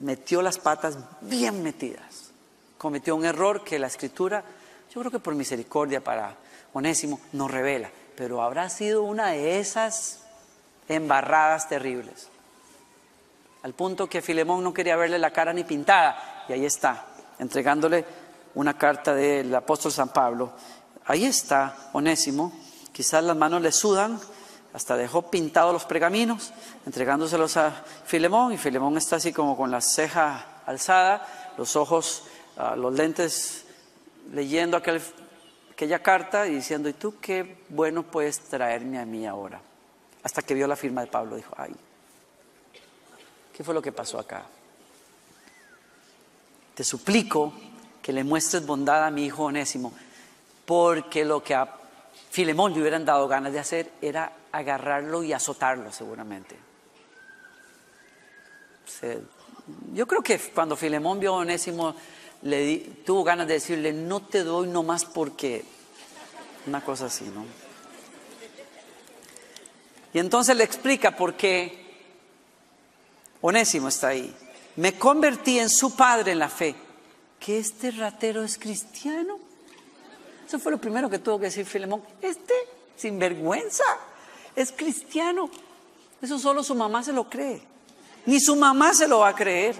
metió 0.00 0.42
las 0.42 0.58
patas 0.58 0.98
bien 1.20 1.62
metidas. 1.62 2.30
Cometió 2.78 3.14
un 3.14 3.24
error 3.24 3.62
que 3.62 3.78
la 3.78 3.86
escritura, 3.86 4.42
yo 4.92 5.00
creo 5.00 5.10
que 5.10 5.20
por 5.20 5.34
misericordia 5.34 6.02
para 6.02 6.34
Onésimo, 6.72 7.20
nos 7.32 7.50
revela. 7.50 7.90
Pero 8.16 8.42
habrá 8.42 8.68
sido 8.68 9.04
una 9.04 9.28
de 9.28 9.60
esas 9.60 10.20
embarradas 10.88 11.68
terribles. 11.68 12.28
Al 13.62 13.74
punto 13.74 14.08
que 14.08 14.22
Filemón 14.22 14.62
no 14.62 14.74
quería 14.74 14.96
verle 14.96 15.18
la 15.18 15.32
cara 15.32 15.52
ni 15.52 15.64
pintada. 15.64 16.44
Y 16.48 16.52
ahí 16.52 16.64
está, 16.64 17.06
entregándole 17.38 18.04
una 18.54 18.76
carta 18.76 19.14
del 19.14 19.54
apóstol 19.54 19.92
San 19.92 20.08
Pablo. 20.08 20.52
Ahí 21.06 21.24
está 21.24 21.90
Onésimo 21.92 22.65
Quizás 22.96 23.22
las 23.22 23.36
manos 23.36 23.60
le 23.60 23.72
sudan, 23.72 24.18
hasta 24.72 24.96
dejó 24.96 25.30
pintados 25.30 25.70
los 25.70 25.84
pergaminos, 25.84 26.54
entregándoselos 26.86 27.58
a 27.58 27.84
Filemón, 28.06 28.54
y 28.54 28.56
Filemón 28.56 28.96
está 28.96 29.16
así 29.16 29.34
como 29.34 29.54
con 29.54 29.70
la 29.70 29.82
ceja 29.82 30.62
alzada, 30.64 31.52
los 31.58 31.76
ojos, 31.76 32.22
ah, 32.56 32.74
los 32.74 32.94
lentes, 32.94 33.66
leyendo 34.32 34.78
aquel, 34.78 35.02
aquella 35.72 36.02
carta 36.02 36.46
y 36.46 36.54
diciendo, 36.54 36.88
¿y 36.88 36.94
tú 36.94 37.16
qué 37.20 37.58
bueno 37.68 38.02
puedes 38.02 38.40
traerme 38.40 38.98
a 38.98 39.04
mí 39.04 39.26
ahora? 39.26 39.60
Hasta 40.22 40.40
que 40.40 40.54
vio 40.54 40.66
la 40.66 40.74
firma 40.74 41.02
de 41.02 41.08
Pablo, 41.08 41.36
dijo, 41.36 41.52
ay, 41.58 41.76
¿qué 43.54 43.62
fue 43.62 43.74
lo 43.74 43.82
que 43.82 43.92
pasó 43.92 44.18
acá? 44.18 44.42
Te 46.74 46.82
suplico 46.82 47.52
que 48.00 48.14
le 48.14 48.24
muestres 48.24 48.64
bondad 48.64 49.04
a 49.04 49.10
mi 49.10 49.26
hijo 49.26 49.44
Onésimo, 49.44 49.92
porque 50.64 51.26
lo 51.26 51.42
que 51.42 51.54
ha 51.54 51.82
Filemón 52.30 52.74
le 52.74 52.80
hubieran 52.80 53.04
dado 53.04 53.28
ganas 53.28 53.52
de 53.52 53.58
hacer 53.58 53.92
era 54.00 54.32
agarrarlo 54.52 55.22
y 55.22 55.32
azotarlo 55.32 55.92
seguramente. 55.92 56.56
yo 59.92 60.06
creo 60.06 60.22
que 60.22 60.38
cuando 60.38 60.76
Filemón 60.76 61.18
vio 61.20 61.34
a 61.34 61.38
Onésimo, 61.38 61.94
le 62.42 62.78
tuvo 63.04 63.24
ganas 63.24 63.46
de 63.46 63.54
decirle, 63.54 63.92
no 63.92 64.20
te 64.20 64.44
doy 64.44 64.68
nomás 64.68 65.04
porque, 65.04 65.64
una 66.66 66.82
cosa 66.82 67.06
así, 67.06 67.24
¿no? 67.24 67.44
Y 70.12 70.18
entonces 70.18 70.56
le 70.56 70.64
explica 70.64 71.16
por 71.16 71.34
qué 71.34 71.86
Onésimo 73.40 73.88
está 73.88 74.08
ahí. 74.08 74.34
Me 74.76 74.98
convertí 74.98 75.58
en 75.58 75.70
su 75.70 75.94
padre 75.96 76.32
en 76.32 76.38
la 76.38 76.48
fe. 76.48 76.74
¿Que 77.40 77.58
este 77.58 77.90
ratero 77.90 78.42
es 78.42 78.58
cristiano? 78.58 79.38
Eso 80.46 80.58
fue 80.58 80.72
lo 80.72 80.78
primero 80.78 81.10
que 81.10 81.18
tuvo 81.18 81.38
que 81.38 81.46
decir 81.46 81.66
Filemón. 81.66 82.02
Este 82.22 82.54
sinvergüenza 82.96 83.84
es 84.54 84.72
cristiano. 84.72 85.50
Eso 86.22 86.38
solo 86.38 86.62
su 86.62 86.74
mamá 86.74 87.02
se 87.02 87.12
lo 87.12 87.28
cree. 87.28 87.60
Ni 88.26 88.40
su 88.40 88.56
mamá 88.56 88.94
se 88.94 89.08
lo 89.08 89.20
va 89.20 89.28
a 89.28 89.34
creer. 89.34 89.74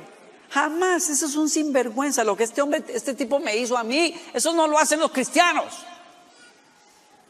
Jamás. 0.50 1.08
Eso 1.08 1.26
es 1.26 1.36
un 1.36 1.48
sinvergüenza. 1.48 2.24
Lo 2.24 2.36
que 2.36 2.44
este 2.44 2.62
hombre, 2.62 2.84
este 2.88 3.14
tipo 3.14 3.38
me 3.38 3.56
hizo 3.56 3.78
a 3.78 3.84
mí, 3.84 4.14
eso 4.34 4.52
no 4.52 4.66
lo 4.66 4.78
hacen 4.78 5.00
los 5.00 5.12
cristianos. 5.12 5.72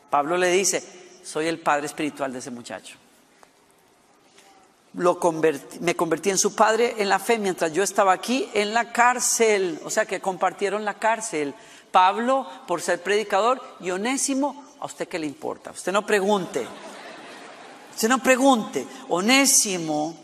Pablo 0.08 0.36
le 0.36 0.50
dice, 0.50 0.82
soy 1.22 1.46
el 1.46 1.58
padre 1.58 1.86
espiritual 1.86 2.32
de 2.32 2.38
ese 2.38 2.50
muchacho. 2.50 2.96
Lo 4.94 5.20
me 5.80 5.94
convertí 5.94 6.30
en 6.30 6.38
su 6.38 6.54
padre 6.54 6.94
en 6.96 7.10
la 7.10 7.18
fe 7.18 7.38
mientras 7.38 7.70
yo 7.70 7.82
estaba 7.82 8.12
aquí 8.12 8.48
en 8.54 8.72
la 8.72 8.92
cárcel. 8.92 9.78
O 9.84 9.90
sea 9.90 10.06
que 10.06 10.20
compartieron 10.20 10.86
la 10.86 10.94
cárcel. 10.94 11.54
Pablo 11.96 12.46
por 12.66 12.82
ser 12.82 13.02
predicador 13.02 13.58
y 13.80 13.90
Onésimo, 13.90 14.66
¿a 14.80 14.84
usted 14.84 15.08
qué 15.08 15.18
le 15.18 15.24
importa? 15.24 15.70
Usted 15.70 15.92
no 15.92 16.04
pregunte. 16.04 16.68
Usted 17.94 18.06
no 18.06 18.18
pregunte. 18.18 18.86
Onésimo, 19.08 20.14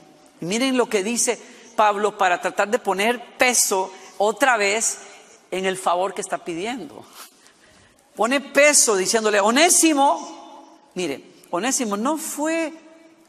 miren 0.40 0.76
lo 0.76 0.86
que 0.86 1.02
dice 1.02 1.40
Pablo 1.74 2.18
para 2.18 2.42
tratar 2.42 2.68
de 2.68 2.78
poner 2.78 3.38
peso 3.38 3.90
otra 4.18 4.58
vez 4.58 4.98
en 5.50 5.64
el 5.64 5.78
favor 5.78 6.12
que 6.12 6.20
está 6.20 6.44
pidiendo. 6.44 7.06
Pone 8.16 8.42
peso 8.42 8.94
diciéndole, 8.94 9.40
Onésimo, 9.40 10.90
mire, 10.92 11.24
Onésimo 11.50 11.96
no 11.96 12.18
fue 12.18 12.70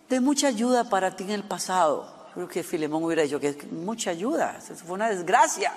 de 0.09 0.19
mucha 0.19 0.47
ayuda 0.47 0.89
para 0.89 1.15
ti 1.15 1.23
en 1.23 1.31
el 1.31 1.43
pasado. 1.43 2.27
Creo 2.33 2.49
que 2.49 2.61
Filemón 2.61 3.05
hubiera 3.05 3.23
dicho 3.23 3.39
que 3.39 3.55
mucha 3.71 4.09
ayuda, 4.09 4.59
fue 4.85 4.95
una 4.95 5.07
desgracia 5.07 5.73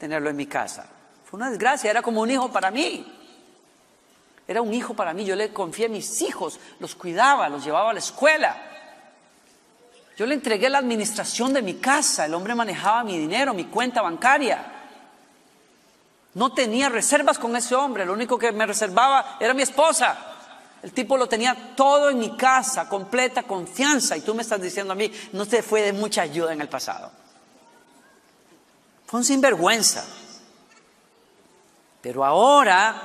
tenerlo 0.00 0.28
en 0.28 0.34
mi 0.34 0.46
casa 0.46 0.88
una 1.32 1.50
desgracia, 1.50 1.90
era 1.90 2.02
como 2.02 2.20
un 2.20 2.30
hijo 2.30 2.50
para 2.52 2.70
mí. 2.70 3.10
Era 4.46 4.60
un 4.60 4.72
hijo 4.74 4.94
para 4.94 5.14
mí, 5.14 5.24
yo 5.24 5.34
le 5.34 5.52
confié 5.52 5.86
a 5.86 5.88
mis 5.88 6.20
hijos, 6.22 6.58
los 6.78 6.94
cuidaba, 6.94 7.48
los 7.48 7.64
llevaba 7.64 7.90
a 7.90 7.92
la 7.94 8.00
escuela. 8.00 8.56
Yo 10.16 10.26
le 10.26 10.34
entregué 10.34 10.68
la 10.68 10.78
administración 10.78 11.52
de 11.52 11.62
mi 11.62 11.74
casa, 11.74 12.26
el 12.26 12.34
hombre 12.34 12.54
manejaba 12.54 13.02
mi 13.02 13.18
dinero, 13.18 13.54
mi 13.54 13.64
cuenta 13.64 14.02
bancaria. 14.02 14.64
No 16.34 16.52
tenía 16.52 16.88
reservas 16.88 17.38
con 17.38 17.56
ese 17.56 17.74
hombre, 17.74 18.04
lo 18.04 18.12
único 18.12 18.38
que 18.38 18.52
me 18.52 18.66
reservaba 18.66 19.36
era 19.40 19.54
mi 19.54 19.62
esposa. 19.62 20.32
El 20.82 20.92
tipo 20.92 21.16
lo 21.16 21.28
tenía 21.28 21.74
todo 21.76 22.10
en 22.10 22.18
mi 22.18 22.36
casa, 22.36 22.88
completa 22.88 23.44
confianza. 23.44 24.16
Y 24.16 24.22
tú 24.22 24.34
me 24.34 24.42
estás 24.42 24.60
diciendo 24.60 24.92
a 24.92 24.96
mí, 24.96 25.10
no 25.32 25.46
te 25.46 25.62
fue 25.62 25.82
de 25.82 25.92
mucha 25.92 26.22
ayuda 26.22 26.52
en 26.52 26.60
el 26.60 26.68
pasado. 26.68 27.10
Fue 29.06 29.20
un 29.20 29.24
sinvergüenza. 29.24 30.04
Pero 32.02 32.24
ahora, 32.24 33.00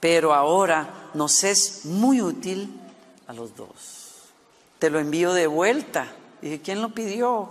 pero 0.00 0.32
ahora 0.32 1.10
nos 1.14 1.42
es 1.44 1.84
muy 1.84 2.22
útil 2.22 2.80
a 3.26 3.32
los 3.32 3.54
dos. 3.56 4.30
Te 4.78 4.88
lo 4.88 4.98
envío 5.00 5.32
de 5.32 5.46
vuelta. 5.46 6.06
Dije, 6.40 6.60
¿quién 6.60 6.80
lo 6.80 6.90
pidió? 6.90 7.50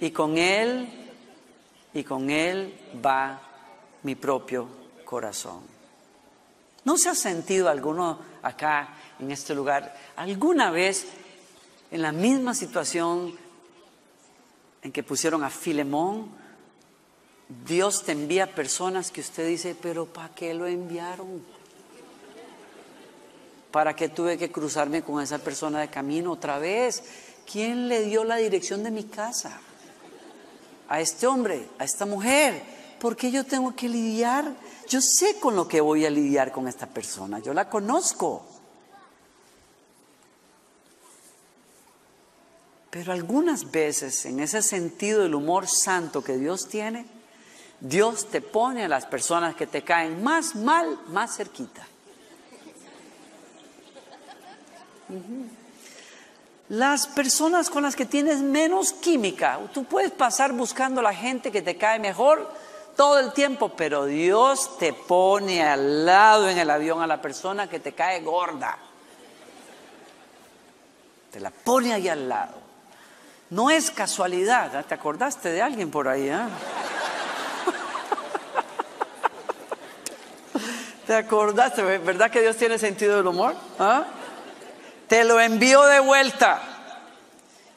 Y 0.00 0.10
con 0.10 0.36
él, 0.36 0.88
y 1.94 2.04
con 2.04 2.30
él 2.30 2.78
va 3.04 3.40
mi 4.02 4.14
propio 4.14 4.66
corazón. 5.04 5.60
¿No 6.84 6.98
se 6.98 7.08
ha 7.08 7.14
sentido 7.14 7.68
alguno 7.68 8.18
acá 8.42 8.88
en 9.20 9.30
este 9.30 9.54
lugar 9.54 9.94
alguna 10.16 10.70
vez 10.70 11.06
en 11.90 12.02
la 12.02 12.10
misma 12.10 12.54
situación 12.54 13.36
en 14.82 14.90
que 14.90 15.02
pusieron 15.04 15.44
a 15.44 15.50
Filemón 15.50 16.41
Dios 17.66 18.04
te 18.04 18.12
envía 18.12 18.54
personas 18.54 19.10
que 19.10 19.20
usted 19.20 19.46
dice, 19.46 19.76
pero 19.80 20.06
¿para 20.06 20.34
qué 20.34 20.54
lo 20.54 20.66
enviaron? 20.66 21.42
¿Para 23.70 23.96
qué 23.96 24.08
tuve 24.08 24.38
que 24.38 24.50
cruzarme 24.50 25.02
con 25.02 25.22
esa 25.22 25.38
persona 25.38 25.80
de 25.80 25.88
camino 25.88 26.32
otra 26.32 26.58
vez? 26.58 27.02
¿Quién 27.50 27.88
le 27.88 28.04
dio 28.04 28.24
la 28.24 28.36
dirección 28.36 28.82
de 28.82 28.90
mi 28.90 29.04
casa? 29.04 29.60
A 30.88 31.00
este 31.00 31.26
hombre, 31.26 31.68
a 31.78 31.84
esta 31.84 32.06
mujer. 32.06 32.62
¿Por 33.00 33.16
qué 33.16 33.30
yo 33.30 33.44
tengo 33.44 33.74
que 33.74 33.88
lidiar? 33.88 34.54
Yo 34.88 35.00
sé 35.00 35.38
con 35.40 35.56
lo 35.56 35.66
que 35.66 35.80
voy 35.80 36.04
a 36.04 36.10
lidiar 36.10 36.52
con 36.52 36.68
esta 36.68 36.86
persona, 36.86 37.38
yo 37.38 37.54
la 37.54 37.68
conozco. 37.68 38.46
Pero 42.90 43.12
algunas 43.12 43.70
veces, 43.70 44.26
en 44.26 44.38
ese 44.40 44.60
sentido 44.60 45.22
del 45.22 45.34
humor 45.34 45.66
santo 45.66 46.22
que 46.22 46.36
Dios 46.36 46.68
tiene, 46.68 47.06
Dios 47.82 48.26
te 48.30 48.40
pone 48.40 48.84
a 48.84 48.88
las 48.88 49.06
personas 49.06 49.56
que 49.56 49.66
te 49.66 49.82
caen 49.82 50.22
más 50.22 50.54
mal, 50.54 51.00
más 51.08 51.36
cerquita. 51.36 51.84
Las 56.68 57.08
personas 57.08 57.68
con 57.68 57.82
las 57.82 57.96
que 57.96 58.06
tienes 58.06 58.38
menos 58.38 58.92
química, 58.92 59.58
tú 59.74 59.82
puedes 59.82 60.12
pasar 60.12 60.52
buscando 60.52 61.00
a 61.00 61.02
la 61.02 61.12
gente 61.12 61.50
que 61.50 61.60
te 61.60 61.76
cae 61.76 61.98
mejor 61.98 62.48
todo 62.96 63.18
el 63.18 63.32
tiempo, 63.32 63.70
pero 63.70 64.04
Dios 64.04 64.78
te 64.78 64.92
pone 64.92 65.64
al 65.64 66.06
lado 66.06 66.48
en 66.48 66.58
el 66.58 66.70
avión 66.70 67.02
a 67.02 67.08
la 67.08 67.20
persona 67.20 67.68
que 67.68 67.80
te 67.80 67.94
cae 67.94 68.20
gorda. 68.20 68.78
Te 71.32 71.40
la 71.40 71.50
pone 71.50 71.92
ahí 71.92 72.08
al 72.08 72.28
lado. 72.28 72.54
No 73.50 73.70
es 73.70 73.90
casualidad, 73.90 74.72
¿eh? 74.76 74.84
¿te 74.84 74.94
acordaste 74.94 75.48
de 75.50 75.60
alguien 75.60 75.90
por 75.90 76.06
ahí? 76.06 76.28
¿eh? 76.28 76.38
¿Te 81.06 81.14
acordaste? 81.14 81.82
¿Verdad 81.98 82.30
que 82.30 82.40
Dios 82.40 82.56
tiene 82.56 82.78
sentido 82.78 83.16
del 83.16 83.26
humor? 83.26 83.54
¿Ah? 83.78 84.06
Te 85.08 85.24
lo 85.24 85.40
envío 85.40 85.82
de 85.84 86.00
vuelta. 86.00 86.62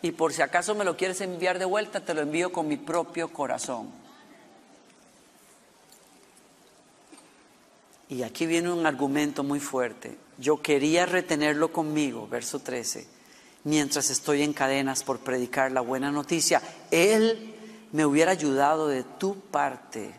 Y 0.01 0.11
por 0.11 0.33
si 0.33 0.41
acaso 0.41 0.75
me 0.75 0.85
lo 0.85 0.95
quieres 0.95 1.19
enviar 1.21 1.57
de 1.57 1.65
vuelta, 1.65 1.99
te 1.99 2.13
lo 2.13 2.21
envío 2.21 2.51
con 2.53 2.67
mi 2.67 2.77
propio 2.77 3.33
corazón. 3.33 3.89
Y 8.07 8.21
aquí 8.21 8.45
viene 8.45 8.71
un 8.71 8.85
argumento 8.85 9.43
muy 9.43 9.59
fuerte. 9.59 10.15
Yo 10.37 10.61
quería 10.61 11.07
retenerlo 11.07 11.71
conmigo, 11.71 12.27
verso 12.27 12.59
13, 12.59 13.07
mientras 13.63 14.11
estoy 14.11 14.43
en 14.43 14.53
cadenas 14.53 15.03
por 15.03 15.19
predicar 15.19 15.71
la 15.71 15.81
buena 15.81 16.11
noticia. 16.11 16.61
Él 16.91 17.55
me 17.91 18.05
hubiera 18.05 18.31
ayudado 18.31 18.87
de 18.87 19.03
tu 19.03 19.39
parte. 19.39 20.13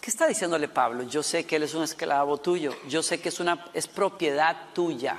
¿Qué 0.00 0.10
está 0.10 0.26
diciéndole 0.26 0.68
Pablo? 0.68 1.02
Yo 1.04 1.22
sé 1.22 1.44
que 1.44 1.56
él 1.56 1.64
es 1.64 1.74
un 1.74 1.82
esclavo 1.82 2.38
tuyo, 2.38 2.74
yo 2.88 3.02
sé 3.02 3.20
que 3.20 3.28
es, 3.30 3.40
una, 3.40 3.66
es 3.74 3.88
propiedad 3.88 4.56
tuya. 4.72 5.16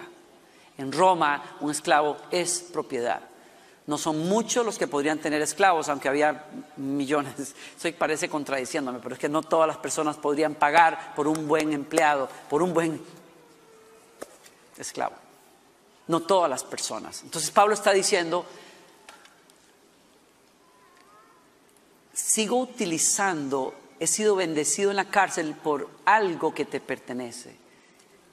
En 0.77 0.91
Roma 0.91 1.57
un 1.59 1.71
esclavo 1.71 2.17
es 2.31 2.61
propiedad. 2.71 3.21
No 3.89 3.97
son 3.97 4.29
muchos 4.29 4.63
los 4.63 4.77
que 4.77 4.87
podrían 4.87 5.17
tener 5.17 5.41
esclavos, 5.41 5.89
aunque 5.89 6.07
había 6.07 6.45
millones. 6.77 7.33
Eso 7.77 7.89
parece 7.97 8.29
contradiciéndome, 8.29 8.99
pero 8.99 9.15
es 9.15 9.19
que 9.19 9.27
no 9.27 9.41
todas 9.41 9.67
las 9.67 9.77
personas 9.77 10.15
podrían 10.15 10.55
pagar 10.55 11.15
por 11.15 11.27
un 11.27 11.47
buen 11.47 11.73
empleado, 11.73 12.29
por 12.49 12.61
un 12.61 12.71
buen 12.71 13.01
esclavo. 14.77 15.15
No 16.07 16.21
todas 16.21 16.49
las 16.49 16.63
personas. 16.63 17.23
Entonces 17.23 17.49
Pablo 17.49 17.73
está 17.73 17.91
diciendo, 17.91 18.45
sigo 22.13 22.59
utilizando, 22.59 23.73
he 23.99 24.07
sido 24.07 24.35
bendecido 24.35 24.91
en 24.91 24.97
la 24.97 25.09
cárcel 25.09 25.55
por 25.55 25.89
algo 26.05 26.53
que 26.53 26.65
te 26.65 26.79
pertenece 26.79 27.55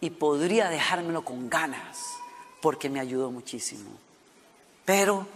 y 0.00 0.10
podría 0.10 0.68
dejármelo 0.68 1.24
con 1.24 1.48
ganas 1.48 1.98
porque 2.60 2.88
me 2.88 3.00
ayudó 3.00 3.30
muchísimo. 3.30 3.90
Pero 4.84 5.26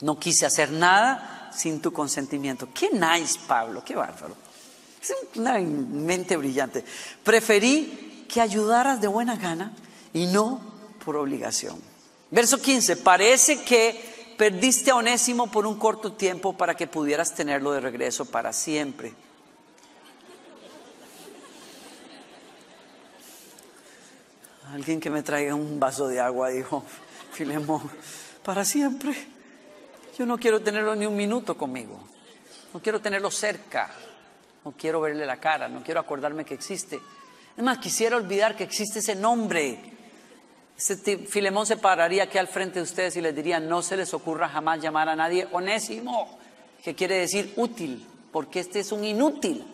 no 0.00 0.18
quise 0.18 0.46
hacer 0.46 0.70
nada 0.70 1.50
sin 1.54 1.80
tu 1.80 1.92
consentimiento. 1.92 2.68
Qué 2.72 2.90
nice, 2.90 3.38
Pablo, 3.46 3.84
qué 3.84 3.94
bárbaro. 3.94 4.36
Es 5.00 5.14
una 5.36 5.58
mente 5.58 6.36
brillante. 6.36 6.84
Preferí 7.22 8.26
que 8.28 8.40
ayudaras 8.40 9.00
de 9.00 9.08
buena 9.08 9.36
gana 9.36 9.72
y 10.12 10.26
no 10.26 10.60
por 11.04 11.16
obligación. 11.16 11.78
Verso 12.30 12.60
15, 12.60 12.96
parece 12.96 13.62
que 13.62 14.11
perdiste 14.42 14.90
a 14.90 14.96
Onésimo 14.96 15.46
por 15.52 15.68
un 15.68 15.78
corto 15.78 16.14
tiempo 16.14 16.56
para 16.56 16.74
que 16.74 16.88
pudieras 16.88 17.32
tenerlo 17.32 17.70
de 17.70 17.78
regreso 17.78 18.24
para 18.24 18.52
siempre. 18.52 19.14
Alguien 24.72 24.98
que 24.98 25.10
me 25.10 25.22
traiga 25.22 25.54
un 25.54 25.78
vaso 25.78 26.08
de 26.08 26.18
agua, 26.18 26.48
dijo 26.48 26.82
Filemón, 27.32 27.88
para 28.42 28.64
siempre. 28.64 29.14
Yo 30.18 30.26
no 30.26 30.36
quiero 30.38 30.60
tenerlo 30.60 30.96
ni 30.96 31.06
un 31.06 31.14
minuto 31.14 31.56
conmigo. 31.56 32.00
No 32.74 32.82
quiero 32.82 33.00
tenerlo 33.00 33.30
cerca. 33.30 33.92
No 34.64 34.72
quiero 34.72 35.00
verle 35.00 35.24
la 35.24 35.36
cara. 35.36 35.68
No 35.68 35.84
quiero 35.84 36.00
acordarme 36.00 36.44
que 36.44 36.54
existe. 36.54 37.00
Es 37.56 37.62
más, 37.62 37.78
quisiera 37.78 38.16
olvidar 38.16 38.56
que 38.56 38.64
existe 38.64 38.98
ese 38.98 39.14
nombre. 39.14 39.78
Filemón 41.28 41.66
se 41.66 41.76
pararía 41.76 42.24
aquí 42.24 42.38
al 42.38 42.48
frente 42.48 42.78
de 42.78 42.82
ustedes 42.82 43.16
y 43.16 43.20
les 43.20 43.34
diría, 43.34 43.60
no 43.60 43.82
se 43.82 43.96
les 43.96 44.12
ocurra 44.14 44.48
jamás 44.48 44.80
llamar 44.80 45.08
a 45.08 45.16
nadie 45.16 45.46
onésimo, 45.52 46.38
que 46.82 46.94
quiere 46.94 47.16
decir 47.16 47.52
útil, 47.56 48.06
porque 48.32 48.60
este 48.60 48.80
es 48.80 48.90
un 48.90 49.04
inútil. 49.04 49.64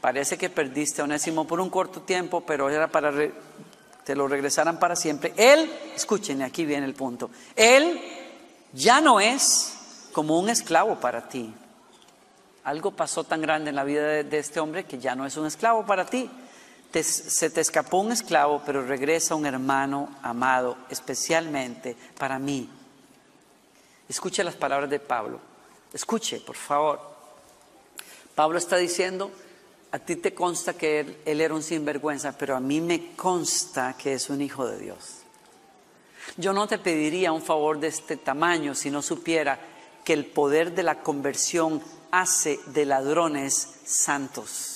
Parece 0.00 0.38
que 0.38 0.48
perdiste 0.48 1.02
a 1.02 1.04
Onésimo 1.04 1.46
por 1.46 1.60
un 1.60 1.68
corto 1.68 2.02
tiempo, 2.02 2.40
pero 2.40 2.70
era 2.70 2.88
para 2.88 3.12
te 4.04 4.16
lo 4.16 4.26
regresarán 4.26 4.78
para 4.78 4.96
siempre. 4.96 5.34
Él, 5.36 5.70
escuchen, 5.94 6.42
aquí 6.42 6.64
viene 6.64 6.86
el 6.86 6.94
punto, 6.94 7.30
Él 7.54 8.00
ya 8.72 9.00
no 9.00 9.20
es 9.20 9.74
como 10.12 10.38
un 10.38 10.48
esclavo 10.48 10.98
para 11.00 11.28
ti. 11.28 11.52
Algo 12.64 12.90
pasó 12.92 13.24
tan 13.24 13.40
grande 13.40 13.70
en 13.70 13.76
la 13.76 13.84
vida 13.84 14.02
de, 14.06 14.38
este 14.38 14.60
hombre 14.60 14.84
que 14.84 14.98
ya 14.98 15.14
no 15.14 15.26
es 15.26 15.36
un 15.36 15.46
esclavo 15.46 15.84
para 15.86 16.06
ti. 16.06 16.30
Se 16.92 17.50
te 17.50 17.60
escapó 17.60 17.98
un 17.98 18.12
esclavo, 18.12 18.62
pero 18.66 18.84
regresa 18.84 19.34
un 19.34 19.46
hermano 19.46 20.16
amado, 20.22 20.76
especialmente 20.88 21.96
para 22.18 22.38
mí. 22.38 22.68
Escuche 24.08 24.42
las 24.42 24.56
palabras 24.56 24.90
de 24.90 24.98
Pablo. 24.98 25.40
Escuche, 25.92 26.40
por 26.40 26.56
favor. 26.56 27.00
Pablo 28.34 28.58
está 28.58 28.76
diciendo, 28.76 29.30
a 29.92 29.98
ti 29.98 30.16
te 30.16 30.34
consta 30.34 30.74
que 30.74 31.20
él, 31.24 31.40
era 31.40 31.54
un 31.54 31.62
sinvergüenza, 31.62 32.36
pero 32.36 32.56
a 32.56 32.60
mí 32.60 32.80
me 32.80 33.14
consta 33.14 33.96
que 33.96 34.14
es 34.14 34.30
un 34.30 34.40
hijo 34.40 34.66
de 34.66 34.78
Dios. 34.78 35.18
Yo 36.36 36.52
no 36.52 36.68
te 36.68 36.78
pediría 36.78 37.32
un 37.32 37.42
favor 37.42 37.80
de 37.80 37.88
este 37.88 38.16
tamaño 38.16 38.74
si 38.74 38.90
no 38.90 39.02
supiera 39.02 39.58
que 40.04 40.12
el 40.12 40.26
poder 40.26 40.74
de 40.74 40.84
la 40.84 41.02
conversión 41.02 41.82
hace 42.10 42.60
de 42.66 42.84
ladrones 42.84 43.80
santos, 43.84 44.69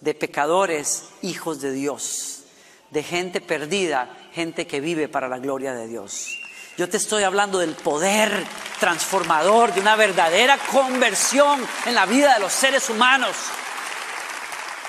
de 0.00 0.14
pecadores 0.14 1.04
hijos 1.22 1.60
de 1.60 1.72
Dios, 1.72 2.42
de 2.90 3.02
gente 3.02 3.40
perdida, 3.40 4.16
gente 4.32 4.66
que 4.66 4.80
vive 4.80 5.08
para 5.08 5.28
la 5.28 5.38
gloria 5.38 5.72
de 5.74 5.88
Dios. 5.88 6.26
Yo 6.76 6.88
te 6.88 6.98
estoy 6.98 7.22
hablando 7.22 7.58
del 7.58 7.74
poder 7.74 8.46
transformador, 8.78 9.72
de 9.72 9.80
una 9.80 9.96
verdadera 9.96 10.58
conversión 10.70 11.66
en 11.86 11.94
la 11.94 12.04
vida 12.04 12.34
de 12.34 12.40
los 12.40 12.52
seres 12.52 12.90
humanos. 12.90 13.34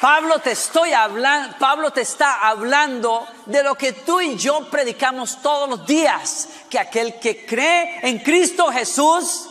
Pablo 0.01 0.39
te 0.39 0.51
estoy 0.51 0.93
hablando, 0.93 1.57
Pablo 1.57 1.91
te 1.91 2.01
está 2.01 2.47
hablando 2.47 3.25
de 3.45 3.63
lo 3.63 3.75
que 3.75 3.93
tú 3.93 4.21
y 4.21 4.35
yo 4.35 4.69
predicamos 4.69 5.41
todos 5.41 5.69
los 5.69 5.87
días, 5.87 6.49
que 6.69 6.77
aquel 6.77 7.19
que 7.19 7.45
cree 7.45 8.01
en 8.03 8.19
Cristo 8.19 8.71
Jesús, 8.71 9.49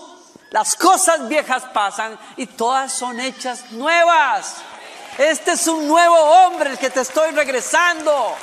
las 0.51 0.77
cosas 0.77 1.29
viejas 1.29 1.64
pasan 1.73 2.19
y 2.37 2.47
todas 2.47 2.92
son 2.92 3.19
hechas 3.19 3.73
nuevas. 3.73 4.57
Este 5.19 5.53
es 5.53 5.67
un 5.67 5.89
nuevo 5.89 6.15
hombre 6.15 6.71
el 6.71 6.79
que 6.79 6.91
te 6.91 7.01
estoy 7.01 7.31
regresando. 7.31 8.35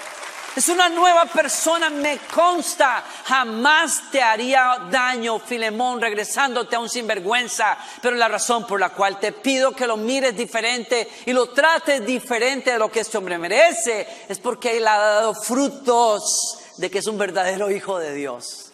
Es 0.56 0.70
una 0.70 0.90
nueva 0.90 1.26
persona, 1.28 1.92
me 1.92 2.18
consta. 2.34 3.04
Jamás 3.26 4.10
te 4.12 4.24
haría 4.24 4.88
daño, 4.90 5.38
Filemón, 5.38 6.02
regresándote 6.02 6.76
a 6.76 6.80
un 6.80 6.90
sinvergüenza. 6.90 7.78
Pero 8.02 8.16
la 8.16 8.28
razón 8.28 8.66
por 8.66 8.80
la 8.80 8.90
cual 8.90 9.20
te 9.20 9.34
pido 9.34 9.74
que 9.74 9.86
lo 9.86 9.98
mires 9.98 10.36
diferente 10.36 11.08
y 11.28 11.34
lo 11.34 11.50
trates 11.50 12.04
diferente 12.04 12.72
de 12.72 12.80
lo 12.80 12.92
que 12.92 13.02
este 13.02 13.20
hombre 13.20 13.38
merece 13.38 14.08
es 14.28 14.40
porque 14.40 14.76
él 14.78 14.88
ha 14.88 14.98
dado 14.98 15.36
frutos 15.36 16.58
de 16.78 16.90
que 16.90 17.00
es 17.00 17.08
un 17.08 17.20
verdadero 17.20 17.70
hijo 17.70 18.00
de 18.00 18.16
Dios. 18.16 18.72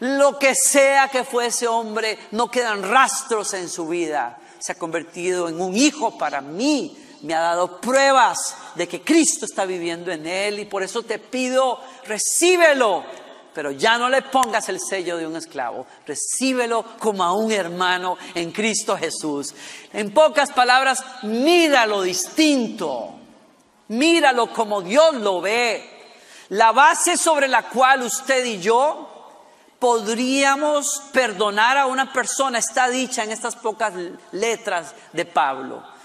Lo 0.00 0.38
que 0.38 0.54
sea 0.54 1.08
que 1.08 1.24
fue 1.24 1.46
ese 1.46 1.68
hombre, 1.68 2.18
no 2.30 2.50
quedan 2.50 2.82
rastros 2.82 3.52
en 3.52 3.68
su 3.68 3.88
vida. 3.88 4.38
Se 4.58 4.72
ha 4.72 4.78
convertido 4.78 5.50
en 5.50 5.60
un 5.60 5.76
hijo 5.76 6.16
para 6.16 6.40
mí 6.40 7.02
me 7.26 7.34
ha 7.34 7.40
dado 7.40 7.80
pruebas 7.80 8.56
de 8.76 8.86
que 8.86 9.02
Cristo 9.02 9.44
está 9.44 9.64
viviendo 9.64 10.12
en 10.12 10.26
él 10.26 10.60
y 10.60 10.64
por 10.64 10.82
eso 10.82 11.02
te 11.02 11.18
pido, 11.18 11.80
recíbelo, 12.06 13.04
pero 13.52 13.72
ya 13.72 13.98
no 13.98 14.08
le 14.08 14.22
pongas 14.22 14.68
el 14.68 14.78
sello 14.80 15.16
de 15.16 15.26
un 15.26 15.34
esclavo, 15.34 15.86
recíbelo 16.06 16.84
como 17.00 17.24
a 17.24 17.32
un 17.32 17.50
hermano 17.50 18.16
en 18.34 18.52
Cristo 18.52 18.96
Jesús. 18.96 19.54
En 19.92 20.14
pocas 20.14 20.52
palabras, 20.52 21.02
míralo 21.22 22.02
distinto, 22.02 23.14
míralo 23.88 24.52
como 24.52 24.82
Dios 24.82 25.14
lo 25.16 25.40
ve. 25.40 25.94
La 26.50 26.70
base 26.70 27.16
sobre 27.16 27.48
la 27.48 27.62
cual 27.68 28.02
usted 28.02 28.44
y 28.44 28.60
yo 28.60 29.42
podríamos 29.80 31.02
perdonar 31.12 31.76
a 31.76 31.86
una 31.86 32.12
persona 32.12 32.58
está 32.58 32.88
dicha 32.88 33.24
en 33.24 33.32
estas 33.32 33.56
pocas 33.56 33.94
letras 34.30 34.94
de 35.12 35.24
Pablo. 35.24 35.95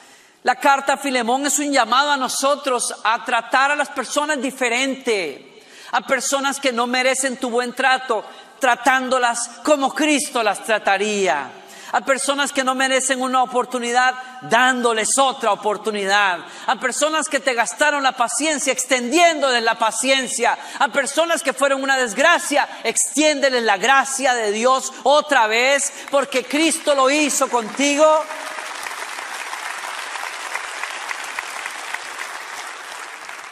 La 0.44 0.56
carta 0.56 0.94
a 0.94 0.98
Filemón 0.98 1.46
es 1.46 1.60
un 1.60 1.72
llamado 1.72 2.10
a 2.10 2.18
nosotros 2.18 2.96
a 3.04 3.24
tratar 3.24 3.72
a 3.72 3.76
las 3.76 3.90
personas 3.90 4.42
diferente, 4.42 5.62
a 5.92 6.02
personas 6.02 6.60
que 6.60 6.72
no 6.72 6.88
merecen 6.88 7.38
tu 7.38 7.52
buen 7.52 7.74
trato, 7.74 8.26
tratándolas 8.60 9.50
como 9.64 9.94
Cristo 9.94 10.42
las 10.42 10.64
trataría, 10.64 11.48
a 11.92 12.02
personas 12.02 12.52
que 12.52 12.64
no 12.64 12.74
merecen 12.74 13.22
una 13.22 13.44
oportunidad, 13.44 14.16
dándoles 14.42 15.16
otra 15.20 15.52
oportunidad, 15.52 16.40
a 16.66 16.80
personas 16.80 17.30
que 17.30 17.40
te 17.40 17.54
gastaron 17.54 18.02
la 18.02 18.14
paciencia, 18.14 18.74
extendiéndoles 18.74 19.62
la 19.62 19.78
paciencia, 19.78 20.58
a 20.80 20.88
personas 20.88 21.44
que 21.44 21.54
fueron 21.54 21.84
una 21.84 21.98
desgracia, 21.98 22.68
extiéndeles 22.84 23.62
la 23.62 23.78
gracia 23.78 24.34
de 24.34 24.52
Dios 24.52 24.92
otra 25.04 25.46
vez, 25.46 25.94
porque 26.10 26.44
Cristo 26.46 26.96
lo 26.96 27.12
hizo 27.12 27.48
contigo. 27.48 28.24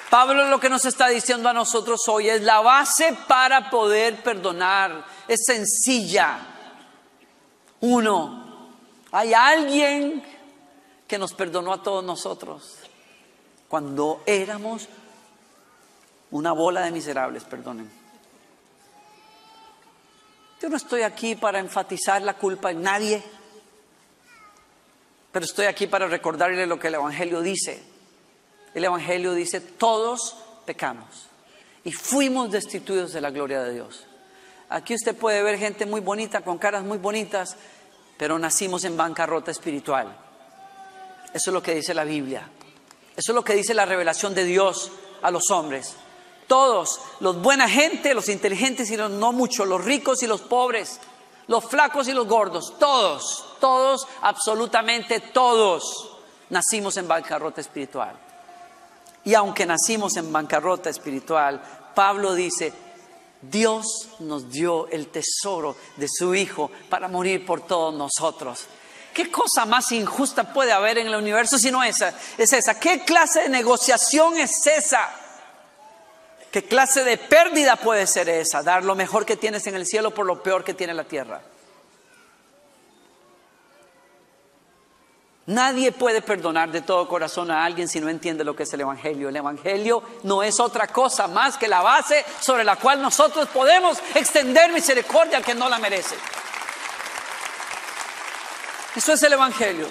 Pablo 0.10 0.48
lo 0.48 0.60
que 0.60 0.70
nos 0.70 0.86
está 0.86 1.08
diciendo 1.08 1.50
a 1.50 1.54
nosotros 1.54 2.08
hoy 2.08 2.30
es 2.30 2.42
la 2.42 2.62
base 2.62 3.16
para 3.28 3.70
poder 3.70 4.24
perdonar. 4.24 5.06
Es 5.28 5.42
sencilla. 5.46 6.40
Uno, 7.82 8.72
hay 9.12 9.34
alguien 9.34 10.24
que 11.08 11.18
nos 11.20 11.34
perdonó 11.34 11.74
a 11.74 11.84
todos 11.84 12.04
nosotros 12.04 12.80
cuando 13.68 14.24
éramos 14.26 14.90
una 16.32 16.54
bola 16.54 16.82
de 16.82 16.92
miserables, 16.92 17.44
perdonen. 17.44 17.90
Yo 20.60 20.70
no 20.70 20.78
estoy 20.78 21.04
aquí 21.04 21.36
para 21.36 21.60
enfatizar 21.60 22.22
la 22.24 22.34
culpa 22.34 22.72
en 22.72 22.82
nadie, 22.82 23.24
pero 25.32 25.46
estoy 25.46 25.68
aquí 25.68 25.88
para 25.88 26.08
recordarle 26.08 26.66
lo 26.66 26.80
que 26.80 26.88
el 26.88 26.96
Evangelio 26.96 27.42
dice. 27.42 27.89
El 28.74 28.84
Evangelio 28.84 29.34
dice, 29.34 29.62
todos 29.62 30.36
pecamos 30.66 31.28
y 31.84 31.92
fuimos 31.92 32.52
destituidos 32.52 33.14
de 33.14 33.22
la 33.22 33.32
gloria 33.32 33.62
de 33.64 33.74
Dios. 33.74 34.06
Aquí 34.70 34.94
usted 34.94 35.16
puede 35.16 35.42
ver 35.42 35.58
gente 35.58 35.86
muy 35.86 36.02
bonita, 36.02 36.42
con 36.42 36.58
caras 36.58 36.84
muy 36.84 37.00
bonitas, 37.00 37.56
pero 38.18 38.38
nacimos 38.38 38.84
en 38.84 38.96
bancarrota 38.96 39.50
espiritual. 39.50 40.16
Eso 41.34 41.50
es 41.50 41.54
lo 41.54 41.64
que 41.64 41.74
dice 41.74 41.94
la 41.94 42.04
Biblia. 42.04 42.48
Eso 43.16 43.32
es 43.32 43.36
lo 43.36 43.44
que 43.44 43.56
dice 43.56 43.74
la 43.74 43.86
revelación 43.86 44.36
de 44.36 44.44
Dios 44.44 44.92
a 45.22 45.32
los 45.32 45.50
hombres. 45.52 45.96
Todos, 46.48 47.00
los 47.20 47.42
buena 47.42 47.68
gente, 47.68 48.14
los 48.14 48.30
inteligentes 48.30 48.90
y 48.92 48.98
los 48.98 49.12
no 49.12 49.32
muchos, 49.32 49.68
los 49.68 49.84
ricos 49.84 50.24
y 50.24 50.28
los 50.28 50.42
pobres, 50.42 51.00
los 51.48 51.66
flacos 51.66 52.08
y 52.08 52.14
los 52.14 52.28
gordos, 52.28 52.78
todos, 52.80 53.56
todos, 53.60 54.08
absolutamente 54.22 55.20
todos, 55.20 56.18
nacimos 56.50 56.98
en 56.98 57.08
bancarrota 57.08 57.62
espiritual. 57.62 58.29
Y 59.26 59.34
aunque 59.34 59.66
nacimos 59.66 60.16
en 60.18 60.32
bancarrota 60.32 60.90
espiritual, 60.90 61.62
Pablo 61.94 62.34
dice, 62.34 62.74
Dios 63.42 64.10
nos 64.20 64.50
dio 64.50 64.88
el 64.90 65.08
tesoro 65.08 65.76
de 65.98 66.08
su 66.10 66.36
Hijo 66.36 66.72
para 66.90 67.08
morir 67.08 67.46
por 67.46 67.62
todos 67.62 67.94
nosotros. 67.94 68.66
¿Qué 69.14 69.32
cosa 69.32 69.66
más 69.66 69.92
injusta 69.92 70.54
puede 70.54 70.72
haber 70.72 70.98
en 70.98 71.08
el 71.08 71.16
universo 71.16 71.58
si 71.58 71.72
no 71.72 71.84
esa? 71.84 72.14
Es 72.38 72.54
esa. 72.54 72.80
¿Qué 72.80 73.04
clase 73.04 73.42
de 73.42 73.50
negociación 73.50 74.38
es 74.38 74.66
esa? 74.68 75.10
¿Qué 76.52 76.64
clase 76.64 77.04
de 77.04 77.18
pérdida 77.18 77.76
puede 77.76 78.08
ser 78.08 78.30
esa? 78.30 78.64
Dar 78.64 78.84
lo 78.84 78.96
mejor 78.96 79.26
que 79.26 79.36
tienes 79.36 79.68
en 79.68 79.76
el 79.76 79.86
cielo 79.86 80.14
por 80.14 80.26
lo 80.26 80.42
peor 80.42 80.64
que 80.64 80.74
tiene 80.74 80.94
la 80.94 81.04
tierra. 81.04 81.42
Nadie 85.50 85.92
puede 85.92 86.22
perdonar 86.22 86.72
de 86.72 86.82
todo 86.82 87.08
corazón 87.08 87.50
a 87.50 87.66
alguien 87.66 87.88
si 87.88 88.00
no 88.00 88.08
entiende 88.08 88.44
lo 88.44 88.56
que 88.56 88.64
es 88.64 88.74
el 88.74 88.82
Evangelio. 88.82 89.30
El 89.30 89.36
Evangelio 89.36 90.04
no 90.22 90.44
es 90.44 90.60
otra 90.60 90.86
cosa 90.86 91.28
más 91.28 91.58
que 91.58 91.68
la 91.68 91.82
base 91.82 92.24
sobre 92.40 92.64
la 92.64 92.76
cual 92.76 93.02
nosotros 93.02 93.48
podemos 93.48 93.98
extender 94.14 94.72
misericordia 94.72 95.38
al 95.38 95.44
que 95.44 95.56
no 95.56 95.68
la 95.68 95.80
merece. 95.80 96.16
Eso 98.96 99.12
es 99.12 99.24
el 99.24 99.34
Evangelio. 99.34 99.88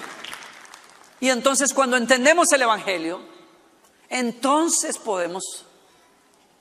Y 1.19 1.27
entonces 1.27 1.73
cuando 1.73 1.97
entendemos 1.97 2.49
el 2.53 2.61
Evangelio, 2.61 3.19
entonces 4.07 4.97
podemos 4.97 5.65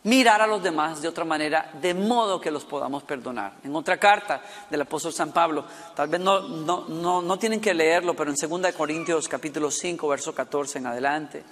mirar 0.05 0.41
a 0.41 0.47
los 0.47 0.63
demás 0.63 1.03
de 1.03 1.09
otra 1.09 1.25
manera, 1.25 1.71
de 1.81 1.93
modo 1.95 2.41
que 2.41 2.51
los 2.51 2.65
podamos 2.65 3.03
perdonar. 3.03 3.55
En 3.65 3.75
otra 3.75 3.99
carta 3.99 4.43
del 4.71 4.83
apóstol 4.83 5.13
San 5.13 5.33
Pablo, 5.33 5.65
tal 5.95 6.09
vez 6.09 6.21
no, 6.21 6.41
no, 6.41 7.23
no, 7.23 7.39
tienen 7.39 7.61
que 7.61 7.75
leerlo, 7.75 8.15
pero 8.15 8.31
en 8.31 8.63
2 8.63 8.73
Corintios 8.73 9.29
capítulo 9.29 9.71
5, 9.71 10.09
verso 10.09 10.35
14 10.35 10.79
en 10.79 10.87
adelante, 10.87 11.43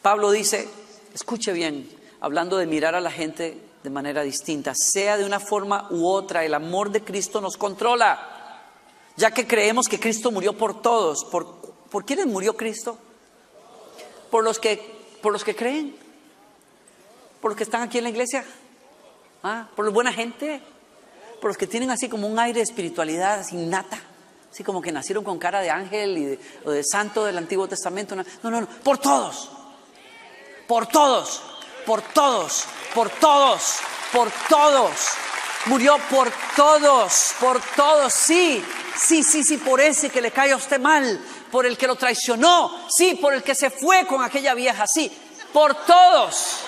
Pablo 0.00 0.30
dice, 0.30 0.68
escuche 1.12 1.52
bien, 1.52 1.88
hablando 2.20 2.56
de 2.56 2.66
mirar 2.66 2.94
a 2.94 3.00
la 3.00 3.10
gente 3.10 3.60
de 3.82 3.90
manera 3.90 4.22
distinta, 4.22 4.72
sea 4.76 5.16
de 5.16 5.24
una 5.24 5.40
forma 5.40 5.88
u 5.90 6.06
otra, 6.06 6.44
el 6.44 6.54
amor 6.54 6.90
de 6.90 7.02
Cristo 7.02 7.40
nos 7.40 7.56
controla, 7.56 8.60
ya 9.16 9.32
que 9.32 9.46
creemos 9.46 9.88
que 9.88 10.00
Cristo 10.00 10.30
murió 10.30 10.56
por 10.56 10.80
todos. 10.80 11.24
¿Por, 11.24 11.46
¿por 11.90 12.04
murió 12.26 12.56
Cristo? 12.56 12.96
Por 14.30 14.44
los 14.44 14.58
que, 14.58 15.18
por 15.20 15.32
los 15.32 15.44
que 15.44 15.54
creen 15.54 16.01
por 17.42 17.50
los 17.50 17.58
que 17.58 17.64
están 17.64 17.82
aquí 17.82 17.98
en 17.98 18.04
la 18.04 18.10
iglesia, 18.10 18.44
¿Ah? 19.42 19.66
por 19.74 19.84
los 19.84 19.92
buena 19.92 20.12
gente, 20.12 20.62
por 21.40 21.50
los 21.50 21.58
que 21.58 21.66
tienen 21.66 21.90
así 21.90 22.08
como 22.08 22.28
un 22.28 22.38
aire 22.38 22.60
de 22.60 22.62
espiritualidad 22.62 23.44
innata, 23.50 23.98
así 24.50 24.62
como 24.62 24.80
que 24.80 24.92
nacieron 24.92 25.24
con 25.24 25.40
cara 25.40 25.60
de 25.60 25.68
ángel 25.68 26.16
y 26.16 26.24
de, 26.24 26.38
o 26.64 26.70
de 26.70 26.84
santo 26.84 27.24
del 27.24 27.36
Antiguo 27.36 27.66
Testamento. 27.66 28.14
No, 28.14 28.24
no, 28.44 28.60
no, 28.60 28.66
por 28.84 28.98
todos, 28.98 29.50
por 30.68 30.86
todos, 30.86 31.42
por 31.84 32.00
todos, 32.00 32.64
por 32.94 33.10
todos, 33.10 33.78
por 34.12 34.30
todos. 34.48 34.92
Murió 35.66 35.96
por 36.10 36.30
todos, 36.56 37.34
por 37.40 37.60
todos, 37.76 38.12
sí, 38.12 38.64
sí, 38.96 39.24
sí, 39.24 39.42
sí, 39.42 39.58
por 39.58 39.80
ese 39.80 40.10
que 40.10 40.20
le 40.20 40.30
cae 40.30 40.52
a 40.52 40.56
usted 40.56 40.80
mal, 40.80 41.20
por 41.50 41.66
el 41.66 41.76
que 41.76 41.88
lo 41.88 41.96
traicionó, 41.96 42.86
sí, 42.88 43.16
por 43.16 43.34
el 43.34 43.42
que 43.42 43.54
se 43.54 43.70
fue 43.70 44.06
con 44.06 44.22
aquella 44.22 44.54
vieja, 44.54 44.86
sí, 44.86 45.10
por 45.52 45.74
todos 45.84 46.66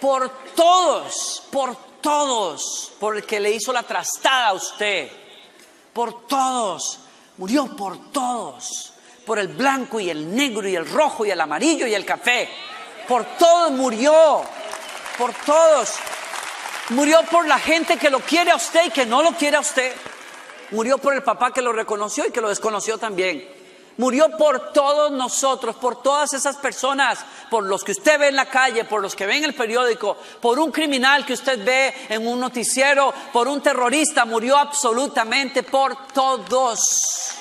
por 0.00 0.28
todos, 0.54 1.42
por 1.50 1.76
todos, 2.00 2.92
por 3.00 3.16
el 3.16 3.24
que 3.24 3.40
le 3.40 3.50
hizo 3.50 3.72
la 3.72 3.82
trastada 3.82 4.48
a 4.48 4.52
usted, 4.52 5.10
por 5.92 6.26
todos, 6.26 7.00
murió 7.38 7.76
por 7.76 8.12
todos, 8.12 8.92
por 9.24 9.38
el 9.38 9.48
blanco 9.48 9.98
y 9.98 10.10
el 10.10 10.34
negro 10.34 10.68
y 10.68 10.76
el 10.76 10.88
rojo 10.88 11.26
y 11.26 11.30
el 11.30 11.40
amarillo 11.40 11.86
y 11.86 11.94
el 11.94 12.04
café, 12.04 12.48
por 13.08 13.24
todos 13.38 13.72
murió, 13.72 14.42
por 15.18 15.32
todos, 15.34 15.94
murió 16.90 17.22
por 17.30 17.46
la 17.46 17.58
gente 17.58 17.96
que 17.96 18.10
lo 18.10 18.20
quiere 18.20 18.50
a 18.50 18.56
usted 18.56 18.86
y 18.86 18.90
que 18.90 19.06
no 19.06 19.22
lo 19.22 19.32
quiere 19.32 19.56
a 19.56 19.60
usted, 19.60 19.94
murió 20.70 20.98
por 20.98 21.14
el 21.14 21.22
papá 21.22 21.52
que 21.52 21.62
lo 21.62 21.72
reconoció 21.72 22.26
y 22.26 22.30
que 22.30 22.40
lo 22.40 22.48
desconoció 22.48 22.98
también. 22.98 23.55
Murió 23.98 24.28
por 24.36 24.72
todos 24.72 25.10
nosotros, 25.10 25.76
por 25.76 26.02
todas 26.02 26.34
esas 26.34 26.56
personas, 26.56 27.18
por 27.48 27.64
los 27.64 27.82
que 27.82 27.92
usted 27.92 28.18
ve 28.18 28.28
en 28.28 28.36
la 28.36 28.46
calle, 28.46 28.84
por 28.84 29.00
los 29.00 29.16
que 29.16 29.24
ve 29.24 29.36
en 29.36 29.44
el 29.44 29.54
periódico, 29.54 30.18
por 30.40 30.58
un 30.58 30.70
criminal 30.70 31.24
que 31.24 31.32
usted 31.32 31.64
ve 31.64 31.94
en 32.10 32.26
un 32.26 32.38
noticiero, 32.38 33.14
por 33.32 33.48
un 33.48 33.62
terrorista. 33.62 34.26
Murió 34.26 34.58
absolutamente 34.58 35.62
por 35.62 36.08
todos. 36.08 37.36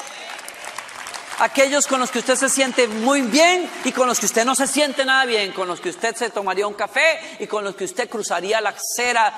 Aquellos 1.39 1.85
con 1.85 1.99
los 1.99 2.11
que 2.11 2.19
usted 2.19 2.37
se 2.37 2.47
siente 2.47 2.87
muy 2.87 3.21
bien 3.21 3.69
y 3.83 3.91
con 3.91 4.07
los 4.07 4.21
que 4.21 4.25
usted 4.25 4.45
no 4.45 4.55
se 4.55 4.67
siente 4.67 5.03
nada 5.03 5.25
bien, 5.25 5.51
con 5.51 5.67
los 5.67 5.81
que 5.81 5.89
usted 5.89 6.15
se 6.15 6.29
tomaría 6.29 6.65
un 6.65 6.75
café 6.75 7.37
y 7.39 7.47
con 7.47 7.65
los 7.65 7.75
que 7.75 7.83
usted 7.83 8.09
cruzaría 8.09 8.61
la 8.61 8.69
acera 8.69 9.33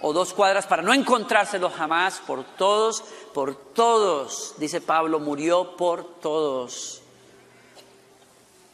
o 0.00 0.12
dos 0.12 0.32
cuadras 0.32 0.66
para 0.66 0.82
no 0.82 0.94
encontrárselo 0.94 1.70
jamás, 1.70 2.20
por 2.26 2.44
todos, 2.44 3.02
por 3.34 3.54
todos, 3.56 4.54
dice 4.58 4.80
Pablo, 4.80 5.18
murió 5.20 5.76
por 5.76 6.20
todos. 6.20 7.02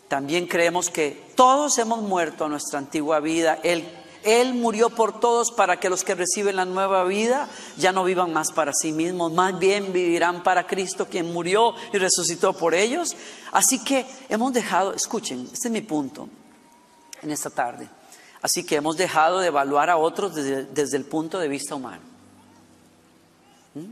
También 0.09 0.47
creemos 0.47 0.91
que 0.91 1.33
todos 1.35 1.79
hemos 1.79 2.03
muerto 2.03 2.45
a 2.45 2.49
nuestra 2.49 2.79
antigua 2.79 3.21
vida. 3.21 3.59
Él, 3.63 3.89
él 4.23 4.55
murió 4.55 4.91
por 4.91 5.19
todos 5.19 5.51
para 5.51 5.81
que 5.81 5.89
los 5.89 6.05
que 6.05 6.15
reciben 6.15 6.57
la 6.57 6.67
nueva 6.67 7.05
vida 7.05 7.49
ya 7.79 7.91
no 7.91 8.05
vivan 8.05 8.33
más 8.33 8.53
para 8.53 8.73
sí 8.75 8.93
mismos, 8.93 9.33
más 9.33 9.59
bien 9.59 9.93
vivirán 9.93 10.43
para 10.43 10.67
Cristo, 10.67 11.09
quien 11.09 11.33
murió 11.33 11.75
y 11.93 11.99
resucitó 11.99 12.53
por 12.53 12.75
ellos. 12.75 13.17
Así 13.51 13.83
que 13.83 14.07
hemos 14.29 14.53
dejado, 14.53 14.93
escuchen, 14.93 15.49
este 15.53 15.69
es 15.69 15.73
mi 15.73 15.81
punto 15.81 16.29
en 17.23 17.31
esta 17.31 17.49
tarde. 17.49 17.89
Así 18.45 18.63
que 18.63 18.77
hemos 18.77 18.99
dejado 18.99 19.41
de 19.41 19.47
evaluar 19.47 19.89
a 19.89 19.97
otros 19.97 20.35
desde, 20.35 20.97
el 20.99 21.05
punto 21.07 21.39
de 21.39 21.49
vista 21.49 21.75
humano. 21.75 22.03
¿Mm? 23.73 23.87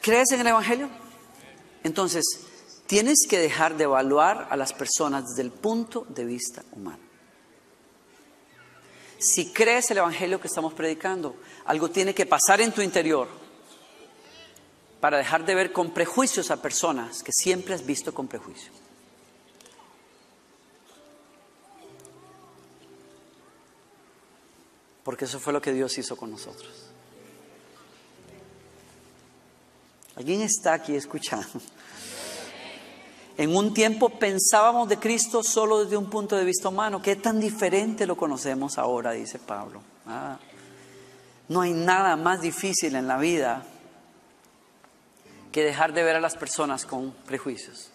¿Crees 0.00 0.32
en 0.32 0.40
el 0.40 0.48
Evangelio? 0.48 0.88
Entonces, 1.84 2.24
tienes 2.88 3.18
que 3.28 3.38
dejar 3.38 3.76
de 3.76 3.84
evaluar 3.84 4.48
a 4.50 4.56
las 4.56 4.72
personas 4.72 5.22
desde 5.28 5.42
el 5.42 5.52
punto 5.52 6.04
de 6.08 6.24
vista 6.24 6.64
humano. 6.72 6.98
Si 9.20 9.52
crees 9.52 9.88
el 9.92 9.98
Evangelio 9.98 10.40
que 10.40 10.48
estamos 10.48 10.74
predicando, 10.74 11.36
algo 11.66 11.90
tiene 11.90 12.12
que 12.12 12.26
pasar 12.26 12.60
en 12.60 12.72
tu 12.72 12.82
interior 12.82 13.28
para 14.98 15.18
dejar 15.18 15.46
de 15.46 15.54
ver 15.54 15.72
con 15.72 15.94
prejuicios 15.94 16.50
a 16.50 16.60
personas 16.60 17.22
que 17.22 17.30
siempre 17.32 17.72
has 17.72 17.86
visto 17.86 18.12
con 18.12 18.26
prejuicio. 18.26 18.79
Porque 25.10 25.24
eso 25.24 25.40
fue 25.40 25.52
lo 25.52 25.60
que 25.60 25.72
Dios 25.72 25.98
hizo 25.98 26.14
con 26.14 26.30
nosotros. 26.30 26.70
¿Alguien 30.14 30.40
está 30.42 30.72
aquí 30.74 30.94
escuchando? 30.94 31.48
En 33.36 33.56
un 33.56 33.74
tiempo 33.74 34.08
pensábamos 34.08 34.88
de 34.88 35.00
Cristo 35.00 35.42
solo 35.42 35.82
desde 35.82 35.96
un 35.96 36.08
punto 36.08 36.36
de 36.36 36.44
vista 36.44 36.68
humano. 36.68 37.02
¿Qué 37.02 37.16
tan 37.16 37.40
diferente 37.40 38.06
lo 38.06 38.16
conocemos 38.16 38.78
ahora? 38.78 39.10
Dice 39.10 39.40
Pablo. 39.40 39.82
Ah, 40.06 40.38
no 41.48 41.62
hay 41.62 41.72
nada 41.72 42.14
más 42.14 42.40
difícil 42.40 42.94
en 42.94 43.08
la 43.08 43.18
vida 43.18 43.66
que 45.50 45.64
dejar 45.64 45.92
de 45.92 46.04
ver 46.04 46.14
a 46.14 46.20
las 46.20 46.36
personas 46.36 46.86
con 46.86 47.10
prejuicios. 47.26 47.90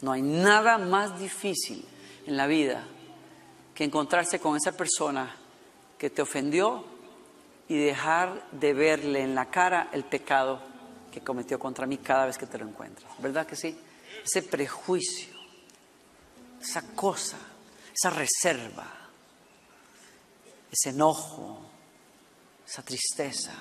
No 0.00 0.10
hay 0.10 0.22
nada 0.22 0.78
más 0.78 1.20
difícil 1.20 1.86
en 2.26 2.36
la 2.36 2.48
vida 2.48 2.88
que 3.74 3.84
encontrarse 3.84 4.38
con 4.38 4.56
esa 4.56 4.72
persona 4.72 5.34
que 5.98 6.10
te 6.10 6.22
ofendió 6.22 6.84
y 7.68 7.78
dejar 7.78 8.50
de 8.50 8.74
verle 8.74 9.22
en 9.22 9.34
la 9.34 9.50
cara 9.50 9.88
el 9.92 10.04
pecado 10.04 10.60
que 11.10 11.20
cometió 11.20 11.58
contra 11.58 11.86
mí 11.86 11.98
cada 11.98 12.26
vez 12.26 12.38
que 12.38 12.46
te 12.46 12.58
lo 12.58 12.66
encuentras. 12.66 13.10
¿Verdad 13.18 13.46
que 13.46 13.56
sí? 13.56 13.78
Ese 14.24 14.42
prejuicio, 14.42 15.34
esa 16.60 16.82
cosa, 16.94 17.38
esa 17.94 18.10
reserva, 18.10 18.86
ese 20.70 20.90
enojo, 20.90 21.60
esa 22.66 22.82
tristeza 22.82 23.52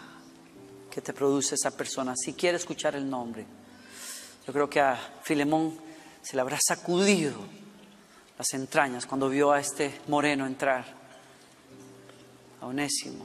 que 0.89 1.01
te 1.01 1.13
produce 1.13 1.55
esa 1.55 1.71
persona. 1.71 2.13
Si 2.15 2.33
quiere 2.33 2.57
escuchar 2.57 2.95
el 2.95 3.09
nombre, 3.09 3.45
yo 4.45 4.53
creo 4.53 4.69
que 4.69 4.81
a 4.81 4.95
Filemón 5.23 5.77
se 6.21 6.35
le 6.35 6.41
habrá 6.41 6.57
sacudido 6.61 7.60
las 8.41 8.55
entrañas 8.55 9.05
cuando 9.05 9.29
vio 9.29 9.51
a 9.51 9.59
este 9.59 10.01
moreno 10.07 10.47
entrar, 10.47 10.83
a 12.59 12.65
Onésimo 12.65 13.23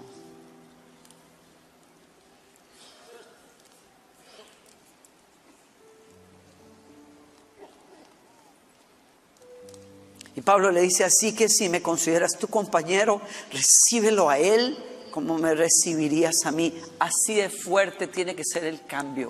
Y 10.34 10.42
Pablo 10.42 10.70
le 10.70 10.82
dice 10.82 11.02
así 11.02 11.34
que 11.34 11.48
si 11.48 11.70
me 11.70 11.80
consideras 11.80 12.36
tu 12.38 12.48
compañero, 12.48 13.22
recíbelo 13.50 14.28
a 14.28 14.38
él 14.38 14.76
como 15.12 15.38
me 15.38 15.54
recibirías 15.54 16.44
a 16.44 16.52
mí. 16.52 16.78
Así 16.98 17.36
de 17.36 17.48
fuerte 17.48 18.06
tiene 18.06 18.36
que 18.36 18.44
ser 18.44 18.64
el 18.64 18.84
cambio, 18.84 19.28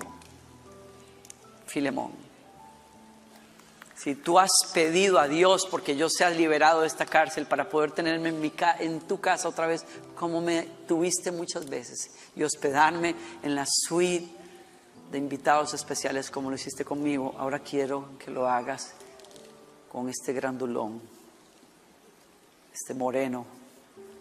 Filemón. 1.65 2.26
Si 4.07 4.15
tú 4.15 4.39
has 4.39 4.51
pedido 4.73 5.19
a 5.19 5.27
Dios 5.27 5.67
porque 5.69 5.97
yo 5.97 6.09
sea 6.09 6.29
liberado 6.29 6.79
de 6.79 6.87
esta 6.87 7.05
cárcel 7.05 7.45
para 7.45 7.67
poder 7.67 7.91
tenerme 7.91 8.29
en, 8.29 8.39
mi 8.39 8.53
en 8.79 9.01
tu 9.01 9.19
casa 9.19 9.49
otra 9.49 9.67
vez, 9.67 9.83
como 10.15 10.39
me 10.39 10.63
tuviste 10.87 11.29
muchas 11.29 11.67
veces, 11.67 12.11
y 12.33 12.43
hospedarme 12.43 13.15
en 13.43 13.53
la 13.53 13.65
suite 13.67 14.33
de 15.11 15.17
invitados 15.17 15.73
especiales 15.73 16.31
como 16.31 16.49
lo 16.49 16.55
hiciste 16.55 16.85
conmigo, 16.85 17.35
ahora 17.37 17.59
quiero 17.59 18.17
que 18.17 18.31
lo 18.31 18.47
hagas 18.47 18.93
con 19.91 20.07
este 20.07 20.31
grandulón, 20.31 21.01
este 22.73 22.93
moreno 22.93 23.45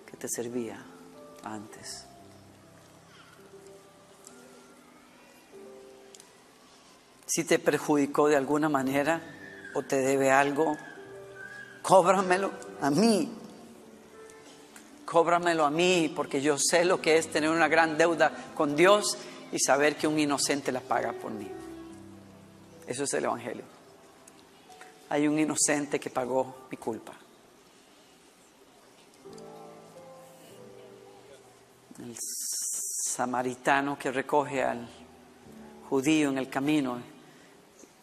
que 0.04 0.16
te 0.16 0.26
servía 0.28 0.84
antes. 1.44 2.06
Si 7.24 7.44
te 7.44 7.60
perjudicó 7.60 8.26
de 8.26 8.34
alguna 8.34 8.68
manera 8.68 9.35
o 9.76 9.82
te 9.82 9.96
debe 9.96 10.30
algo, 10.30 10.76
cóbramelo 11.82 12.50
a 12.80 12.90
mí. 12.90 13.32
Cóbramelo 15.04 15.64
a 15.64 15.70
mí 15.70 16.12
porque 16.14 16.40
yo 16.40 16.56
sé 16.58 16.84
lo 16.84 17.00
que 17.00 17.18
es 17.18 17.30
tener 17.30 17.50
una 17.50 17.68
gran 17.68 17.96
deuda 17.96 18.32
con 18.54 18.74
Dios 18.74 19.16
y 19.52 19.58
saber 19.60 19.96
que 19.96 20.08
un 20.08 20.18
inocente 20.18 20.72
la 20.72 20.80
paga 20.80 21.12
por 21.12 21.30
mí. 21.30 21.48
Eso 22.86 23.04
es 23.04 23.14
el 23.14 23.24
Evangelio 23.24 23.76
hay 25.08 25.28
un 25.28 25.38
inocente 25.38 26.00
que 26.00 26.10
pagó 26.10 26.66
mi 26.70 26.76
culpa. 26.76 27.12
El 31.98 32.14
samaritano 32.18 33.98
que 33.98 34.10
recoge 34.10 34.62
al 34.62 34.86
judío 35.88 36.30
en 36.30 36.38
el 36.38 36.50
camino 36.50 36.98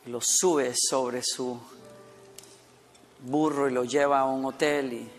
lo 0.08 0.20
sube 0.22 0.74
sobre 0.76 1.22
su 1.24 1.60
burro 3.22 3.70
y 3.70 3.72
lo 3.72 3.84
lleva 3.86 4.20
a 4.20 4.26
un 4.26 4.46
hotel 4.46 4.94
y 4.94 5.10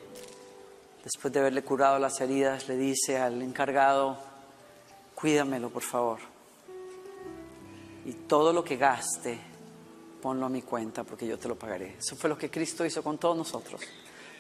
después 1.03 1.33
de 1.33 1.41
haberle 1.41 1.63
curado 1.63 1.99
las 1.99 2.21
heridas 2.21 2.69
le 2.69 2.77
dice 2.77 3.19
al 3.19 3.41
encargado, 3.41 4.19
cuídamelo 5.15 5.71
por 5.71 5.83
favor. 5.83 6.19
Y 8.05 8.13
todo 8.13 8.53
lo 8.53 8.63
que 8.63 8.77
gaste 8.77 9.39
ponlo 10.21 10.47
a 10.47 10.49
mi 10.49 10.63
cuenta 10.63 11.05
porque 11.05 11.27
yo 11.27 11.39
te 11.39 11.49
lo 11.49 11.59
pagaré. 11.59 11.97
Eso 11.99 12.17
fue 12.17 12.29
lo 12.29 12.37
que 12.37 12.51
Cristo 12.51 12.85
hizo 12.85 13.03
con 13.03 13.19
todos 13.19 13.37
nosotros. 13.37 13.81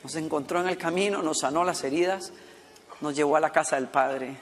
Nos 0.02 0.14
encontró 0.16 0.60
en 0.60 0.68
el 0.68 0.76
camino, 0.76 1.22
nos 1.22 1.40
sanó 1.40 1.64
las 1.64 1.82
heridas, 1.84 2.32
nos 3.00 3.16
llevó 3.16 3.36
a 3.36 3.40
la 3.40 3.50
casa 3.50 3.76
del 3.76 3.88
Padre. 3.88 4.36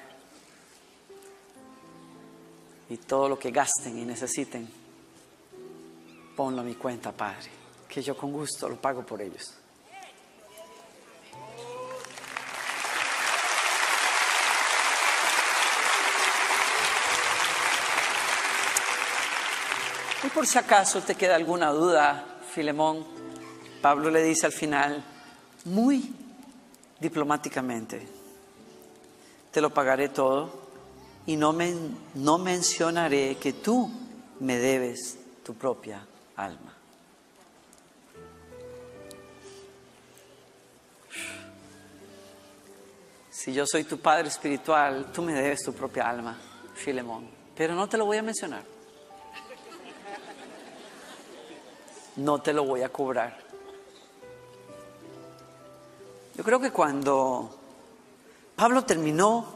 Y 2.90 2.96
todo 2.96 3.28
lo 3.28 3.38
que 3.38 3.52
gasten 3.52 3.98
y 3.98 4.04
necesiten, 4.04 4.68
ponlo 6.36 6.62
a 6.62 6.64
mi 6.64 6.74
cuenta, 6.74 7.12
Padre, 7.12 7.50
que 7.88 8.02
yo 8.02 8.16
con 8.16 8.32
gusto 8.32 8.68
lo 8.68 8.76
pago 8.76 9.04
por 9.04 9.20
ellos. 9.20 9.54
Y 20.24 20.28
por 20.28 20.46
si 20.46 20.56
acaso 20.56 21.02
te 21.02 21.16
queda 21.16 21.34
alguna 21.34 21.70
duda, 21.70 22.38
Filemón, 22.52 23.04
Pablo 23.80 24.10
le 24.10 24.22
dice 24.22 24.46
al 24.46 24.52
final, 24.52 25.04
muy 25.64 26.14
diplomáticamente, 27.00 28.06
te 29.50 29.60
lo 29.60 29.74
pagaré 29.74 30.08
todo 30.08 30.62
y 31.26 31.36
no, 31.36 31.54
no 32.14 32.38
mencionaré 32.38 33.36
que 33.36 33.52
tú 33.52 33.90
me 34.40 34.58
debes 34.58 35.18
tu 35.42 35.54
propia 35.54 36.06
alma. 36.36 36.76
Si 43.30 43.52
yo 43.52 43.66
soy 43.66 43.84
tu 43.84 43.98
padre 43.98 44.28
espiritual, 44.28 45.10
tú 45.12 45.22
me 45.22 45.32
debes 45.32 45.62
tu 45.64 45.72
propia 45.72 46.08
alma, 46.08 46.38
Filemón, 46.74 47.28
pero 47.56 47.74
no 47.74 47.88
te 47.88 47.96
lo 47.96 48.06
voy 48.06 48.18
a 48.18 48.22
mencionar. 48.22 48.62
no 52.16 52.40
te 52.40 52.52
lo 52.52 52.64
voy 52.64 52.82
a 52.82 52.88
cobrar. 52.90 53.38
Yo 56.34 56.44
creo 56.44 56.60
que 56.60 56.70
cuando 56.70 57.58
Pablo 58.56 58.84
terminó 58.84 59.46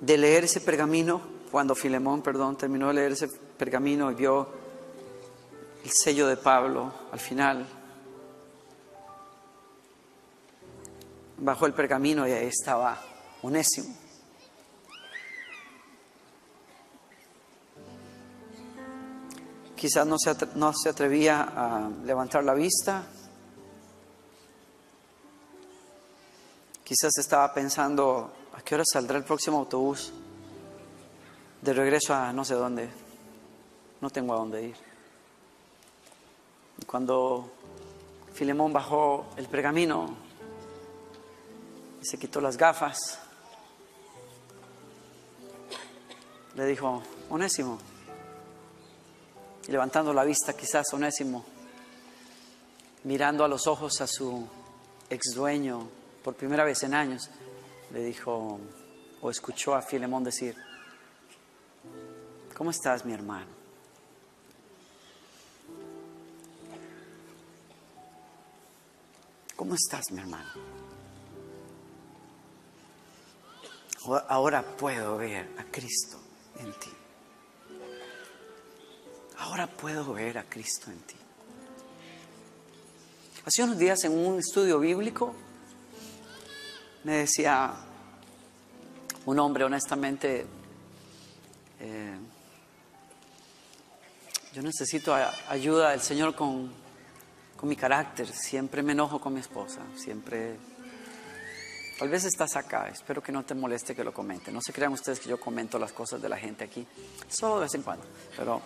de 0.00 0.18
leer 0.18 0.44
ese 0.44 0.60
pergamino, 0.60 1.20
cuando 1.50 1.74
Filemón, 1.74 2.22
perdón, 2.22 2.56
terminó 2.56 2.88
de 2.88 2.94
leer 2.94 3.12
ese 3.12 3.28
pergamino 3.56 4.10
y 4.10 4.14
vio 4.14 4.48
el 5.84 5.90
sello 5.90 6.26
de 6.26 6.36
Pablo 6.36 6.92
al 7.12 7.20
final, 7.20 7.66
bajó 11.38 11.66
el 11.66 11.74
pergamino 11.74 12.26
y 12.26 12.32
ahí 12.32 12.46
estaba 12.46 12.98
Onésimo. 13.42 13.94
Quizás 19.76 20.06
no 20.06 20.16
se, 20.18 20.34
no 20.54 20.72
se 20.72 20.88
atrevía 20.88 21.42
a 21.42 21.90
levantar 22.04 22.42
la 22.42 22.54
vista. 22.54 23.04
Quizás 26.82 27.18
estaba 27.18 27.52
pensando, 27.52 28.32
¿a 28.54 28.62
qué 28.62 28.76
hora 28.76 28.84
saldrá 28.90 29.18
el 29.18 29.24
próximo 29.24 29.58
autobús? 29.58 30.10
De 31.60 31.74
regreso 31.74 32.14
a 32.14 32.32
no 32.32 32.46
sé 32.46 32.54
dónde. 32.54 33.03
No 34.04 34.10
tengo 34.10 34.34
a 34.34 34.36
dónde 34.36 34.62
ir. 34.62 34.76
Y 36.76 36.84
cuando 36.84 37.50
Filemón 38.34 38.70
bajó 38.70 39.28
el 39.38 39.46
pergamino 39.48 40.14
y 42.02 42.04
se 42.04 42.18
quitó 42.18 42.42
las 42.42 42.58
gafas, 42.58 43.18
le 46.54 46.66
dijo, 46.66 47.02
Onésimo, 47.30 47.78
y 49.66 49.72
levantando 49.72 50.12
la 50.12 50.24
vista, 50.24 50.54
quizás 50.54 50.84
Onésimo, 50.92 51.42
mirando 53.04 53.42
a 53.42 53.48
los 53.48 53.66
ojos 53.66 54.02
a 54.02 54.06
su 54.06 54.46
ex 55.08 55.32
dueño 55.34 55.88
por 56.22 56.34
primera 56.34 56.62
vez 56.62 56.82
en 56.82 56.92
años, 56.92 57.30
le 57.90 58.04
dijo 58.04 58.60
o 59.22 59.30
escuchó 59.30 59.74
a 59.74 59.80
Filemón 59.80 60.24
decir, 60.24 60.54
¿cómo 62.54 62.70
estás 62.70 63.06
mi 63.06 63.14
hermano? 63.14 63.63
¿Cómo 69.56 69.74
estás 69.74 70.10
mi 70.10 70.20
hermano? 70.20 70.50
Ahora 74.28 74.62
puedo 74.62 75.16
ver 75.16 75.48
a 75.58 75.64
Cristo 75.64 76.18
en 76.58 76.72
ti. 76.78 76.90
Ahora 79.38 79.66
puedo 79.66 80.12
ver 80.12 80.38
a 80.38 80.44
Cristo 80.44 80.90
en 80.90 80.98
ti. 81.00 81.16
Hace 83.46 83.62
unos 83.62 83.78
días 83.78 84.02
en 84.04 84.12
un 84.12 84.38
estudio 84.38 84.78
bíblico 84.80 85.34
me 87.04 87.18
decía 87.18 87.74
un 89.26 89.38
hombre 89.38 89.64
honestamente, 89.64 90.46
eh, 91.80 92.16
yo 94.52 94.62
necesito 94.62 95.14
ayuda 95.48 95.90
del 95.90 96.00
Señor 96.00 96.34
con, 96.34 96.72
con 97.56 97.68
mi 97.68 97.76
carácter, 97.76 98.26
siempre 98.26 98.82
me 98.82 98.92
enojo 98.92 99.20
con 99.20 99.34
mi 99.34 99.40
esposa, 99.40 99.80
siempre 99.96 100.58
Tal 101.98 102.08
vez 102.08 102.24
estás 102.24 102.56
acá, 102.56 102.88
espero 102.88 103.22
que 103.22 103.30
no 103.30 103.44
te 103.44 103.54
moleste 103.54 103.94
que 103.94 104.02
lo 104.02 104.12
comente. 104.12 104.50
No 104.50 104.60
se 104.60 104.72
crean 104.72 104.92
ustedes 104.92 105.20
que 105.20 105.28
yo 105.28 105.38
comento 105.38 105.78
las 105.78 105.92
cosas 105.92 106.20
de 106.20 106.28
la 106.28 106.36
gente 106.36 106.64
aquí, 106.64 106.84
solo 107.28 107.56
de 107.56 107.62
vez 107.62 107.74
en 107.74 107.82
cuando, 107.82 108.04
pero... 108.36 108.60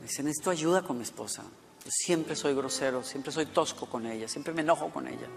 Me 0.00 0.06
dice, 0.06 0.22
necesito 0.22 0.50
ayuda 0.50 0.82
con 0.82 0.98
mi 0.98 1.04
esposa. 1.04 1.42
Yo 1.42 1.90
siempre 1.90 2.36
soy 2.36 2.54
grosero, 2.54 3.02
siempre 3.02 3.32
soy 3.32 3.46
tosco 3.46 3.86
con 3.86 4.04
ella, 4.06 4.28
siempre 4.28 4.52
me 4.52 4.60
enojo 4.60 4.90
con 4.90 5.08
ella. 5.08 5.28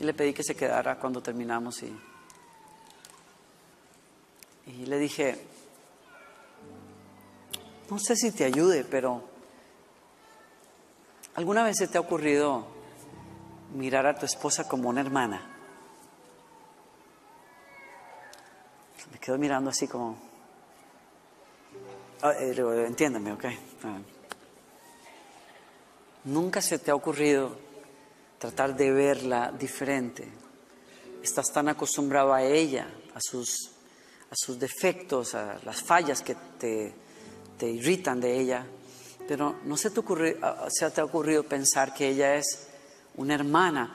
Y 0.00 0.04
le 0.04 0.12
pedí 0.12 0.32
que 0.32 0.42
se 0.42 0.56
quedara 0.56 0.98
cuando 0.98 1.22
terminamos 1.22 1.82
y, 1.84 1.96
y 4.66 4.86
le 4.86 4.98
dije, 4.98 5.46
no 7.90 7.98
sé 7.98 8.16
si 8.16 8.32
te 8.32 8.44
ayude, 8.44 8.84
pero 8.84 9.32
¿Alguna 11.34 11.64
vez 11.64 11.78
se 11.78 11.88
te 11.88 11.96
ha 11.96 12.00
ocurrido 12.02 12.66
mirar 13.74 14.06
a 14.06 14.18
tu 14.18 14.26
esposa 14.26 14.68
como 14.68 14.90
una 14.90 15.00
hermana? 15.00 15.48
Me 19.10 19.18
quedo 19.18 19.38
mirando 19.38 19.70
así 19.70 19.88
como... 19.88 20.18
Ah, 22.20 22.34
eh, 22.38 22.54
entiéndeme, 22.86 23.32
ok. 23.32 23.44
Nunca 26.24 26.60
se 26.60 26.78
te 26.78 26.90
ha 26.90 26.94
ocurrido 26.94 27.56
tratar 28.38 28.76
de 28.76 28.92
verla 28.92 29.50
diferente. 29.52 30.30
Estás 31.22 31.50
tan 31.50 31.68
acostumbrado 31.68 32.34
a 32.34 32.42
ella, 32.42 32.88
a 33.14 33.20
sus, 33.20 33.71
a 34.32 34.34
sus 34.34 34.58
defectos, 34.58 35.34
a 35.34 35.58
las 35.62 35.82
fallas 35.82 36.22
que 36.22 36.34
te, 36.58 36.94
te 37.58 37.68
irritan 37.68 38.18
de 38.18 38.40
ella, 38.40 38.64
pero 39.28 39.56
no 39.64 39.76
se 39.76 39.90
te, 39.90 40.00
ocurre, 40.00 40.38
se 40.70 40.90
te 40.90 41.02
ha 41.02 41.04
ocurrido 41.04 41.42
pensar 41.42 41.92
que 41.92 42.08
ella 42.08 42.36
es 42.36 42.66
una 43.16 43.34
hermana. 43.34 43.94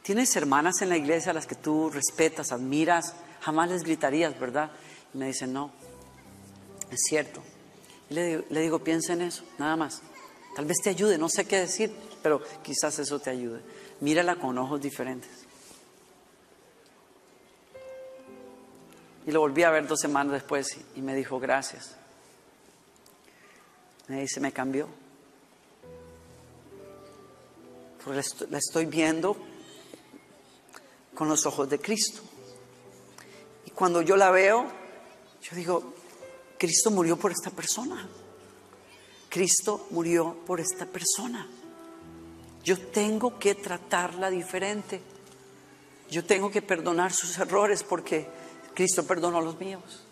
¿Tienes 0.00 0.34
hermanas 0.36 0.80
en 0.80 0.88
la 0.88 0.96
iglesia 0.96 1.32
a 1.32 1.34
las 1.34 1.46
que 1.46 1.54
tú 1.54 1.90
respetas, 1.90 2.50
admiras? 2.50 3.14
Jamás 3.42 3.68
les 3.68 3.82
gritarías, 3.82 4.40
¿verdad? 4.40 4.70
Y 5.12 5.18
me 5.18 5.26
dicen, 5.26 5.52
no, 5.52 5.70
es 6.90 7.00
cierto. 7.06 7.42
Y 8.08 8.14
le 8.14 8.60
digo, 8.62 8.78
piensa 8.82 9.12
en 9.12 9.20
eso, 9.20 9.44
nada 9.58 9.76
más. 9.76 10.00
Tal 10.56 10.64
vez 10.64 10.78
te 10.82 10.88
ayude, 10.88 11.18
no 11.18 11.28
sé 11.28 11.44
qué 11.44 11.58
decir, 11.58 11.94
pero 12.22 12.42
quizás 12.62 12.98
eso 12.98 13.18
te 13.18 13.28
ayude. 13.28 13.60
Mírala 14.00 14.36
con 14.36 14.56
ojos 14.56 14.80
diferentes. 14.80 15.37
Y 19.28 19.30
lo 19.30 19.40
volví 19.40 19.62
a 19.62 19.68
ver 19.68 19.86
dos 19.86 20.00
semanas 20.00 20.32
después 20.32 20.74
y 20.96 21.02
me 21.02 21.14
dijo, 21.14 21.38
gracias. 21.38 21.94
Me 24.06 24.22
dice, 24.22 24.40
me 24.40 24.52
cambió. 24.52 24.88
Porque 28.02 28.22
la 28.48 28.56
estoy 28.56 28.86
viendo 28.86 29.36
con 31.14 31.28
los 31.28 31.44
ojos 31.44 31.68
de 31.68 31.78
Cristo. 31.78 32.22
Y 33.66 33.70
cuando 33.72 34.00
yo 34.00 34.16
la 34.16 34.30
veo, 34.30 34.64
yo 35.42 35.56
digo, 35.56 35.92
Cristo 36.56 36.90
murió 36.90 37.18
por 37.18 37.30
esta 37.30 37.50
persona. 37.50 38.08
Cristo 39.28 39.88
murió 39.90 40.38
por 40.46 40.58
esta 40.58 40.86
persona. 40.86 41.46
Yo 42.64 42.80
tengo 42.80 43.38
que 43.38 43.54
tratarla 43.56 44.30
diferente. 44.30 45.02
Yo 46.10 46.24
tengo 46.24 46.50
que 46.50 46.62
perdonar 46.62 47.12
sus 47.12 47.36
errores 47.36 47.82
porque 47.82 48.47
Cristo 48.78 49.04
perdonó 49.04 49.40
los 49.40 49.58
míos 49.58 50.04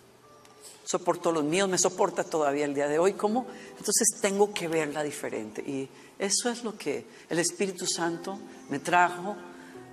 soportó 0.87 1.33
los 1.33 1.42
míos, 1.42 1.68
me 1.68 1.79
soporta 1.79 2.22
todavía 2.22 2.64
el 2.64 2.72
día 2.72 2.87
de 2.87 2.98
hoy. 2.98 3.14
¿Cómo? 3.14 3.46
Entonces 3.76 4.20
tengo 4.20 4.55
que 4.55 4.68
verla 4.68 5.02
diferente. 5.02 5.61
Y 5.61 5.88
eso 6.16 6.48
es 6.48 6.62
lo 6.62 6.79
que 6.79 7.07
el 7.29 7.40
Espíritu 7.40 7.87
Santo 7.87 8.38
me 8.68 8.79
trajo 8.79 9.37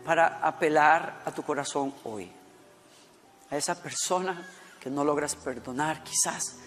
para 0.05 0.39
apelar 0.45 1.23
a 1.25 1.31
tu 1.31 1.41
corazón 1.41 1.93
hoy. 2.03 2.31
A 3.49 3.57
esa 3.57 3.81
persona 3.81 4.47
que 4.79 4.91
no 4.91 5.03
logras 5.03 5.35
perdonar, 5.35 6.03
quizás 6.03 6.57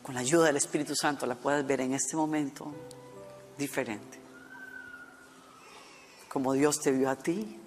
con 0.00 0.14
la 0.14 0.20
ayuda 0.20 0.46
del 0.46 0.58
Espíritu 0.58 0.94
Santo 0.94 1.26
la 1.26 1.34
puedas 1.34 1.66
ver 1.66 1.80
en 1.80 1.94
este 1.94 2.16
momento 2.16 2.72
diferente. 3.58 4.20
Como 6.28 6.52
Dios 6.52 6.78
te 6.78 6.92
vio 6.92 7.10
a 7.10 7.16
ti, 7.16 7.58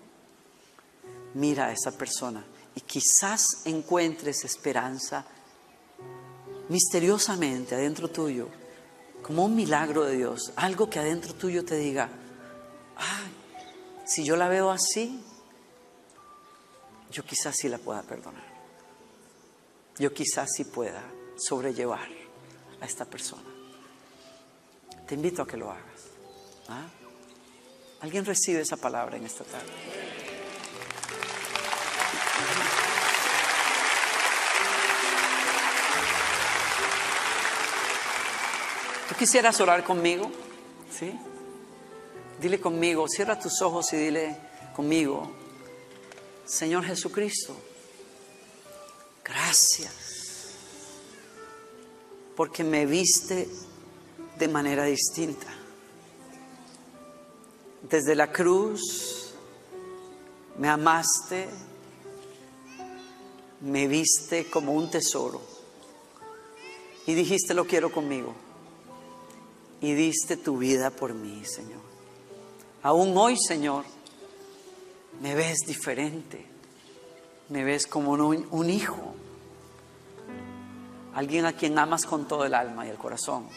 mira 1.34 1.66
a 1.66 1.72
esa 1.74 1.92
persona 1.92 2.42
y 2.76 2.82
quizás 2.82 3.66
encuentres 3.66 4.44
esperanza 4.44 5.26
misteriosamente 6.70 7.76
adentro 7.76 8.10
tuyo, 8.10 8.50
como 9.22 9.46
un 9.46 9.56
milagro 9.56 10.04
de 10.04 10.18
Dios, 10.18 10.52
algo 10.56 10.90
que 10.90 11.00
adentro 11.00 11.34
tuyo 11.34 11.64
te 11.64 11.76
diga, 11.76 12.10
ay, 12.98 13.32
si 14.06 14.24
yo 14.24 14.36
la 14.36 14.48
veo 14.48 14.70
así, 14.70 15.24
yo 17.12 17.24
quizás 17.24 17.56
sí 17.58 17.70
la 17.70 17.78
pueda 17.78 18.04
perdonar. 18.04 18.44
Yo 19.98 20.14
quizás 20.14 20.50
sí 20.54 20.66
pueda 20.66 21.02
sobrellevar 21.38 22.10
a 22.82 22.86
esta 22.86 23.06
persona. 23.06 23.50
Te 25.08 25.16
invito 25.16 25.44
a 25.44 25.48
que 25.48 25.58
lo 25.58 25.72
hagas. 25.72 26.02
¿ah? 26.68 26.86
¿Alguien 28.02 28.26
recibe 28.26 28.62
esa 28.62 28.76
palabra 28.76 29.18
en 29.18 29.26
esta 29.26 29.44
tarde? 29.46 30.05
Quisieras 39.16 39.60
orar 39.62 39.84
conmigo? 39.84 40.32
¿Sí? 40.92 41.18
Dile 42.40 42.60
conmigo, 42.60 43.08
cierra 43.08 43.40
tus 43.40 43.62
ojos 43.62 43.92
y 43.94 43.98
dile 43.98 44.38
conmigo, 44.76 45.32
Señor 46.46 46.84
Jesucristo, 46.84 47.56
gracias 49.24 50.06
porque 52.36 52.64
me 52.64 52.86
viste 52.86 53.48
de 54.38 54.48
manera 54.48 54.84
distinta. 54.84 55.48
Desde 57.82 58.16
la 58.16 58.32
cruz 58.32 59.34
me 60.58 60.68
amaste, 60.68 61.48
me 63.62 63.88
viste 63.88 64.50
como 64.50 64.74
un 64.74 64.90
tesoro 64.90 65.42
y 67.08 67.14
dijiste 67.14 67.54
lo 67.54 67.66
quiero 67.66 67.92
conmigo 67.92 68.45
y 69.86 69.94
diste 69.94 70.36
tu 70.36 70.58
vida 70.58 70.90
por 70.90 71.14
mí, 71.14 71.46
Señor. 71.46 71.80
Aún 72.82 73.16
hoy, 73.16 73.38
Señor, 73.38 73.86
me 75.22 75.36
ves 75.36 75.60
diferente, 75.68 76.44
me 77.50 77.64
ves 77.64 77.86
como 77.86 78.14
un, 78.14 78.70
hijo, 78.72 79.14
alguien 81.14 81.46
a 81.46 81.54
quien 81.54 81.78
amas 81.78 82.08
con 82.08 82.28
todo 82.28 82.46
el 82.46 82.56
alma 82.56 82.88
y 82.88 82.90
el 82.90 82.98
corazón. 82.98 83.48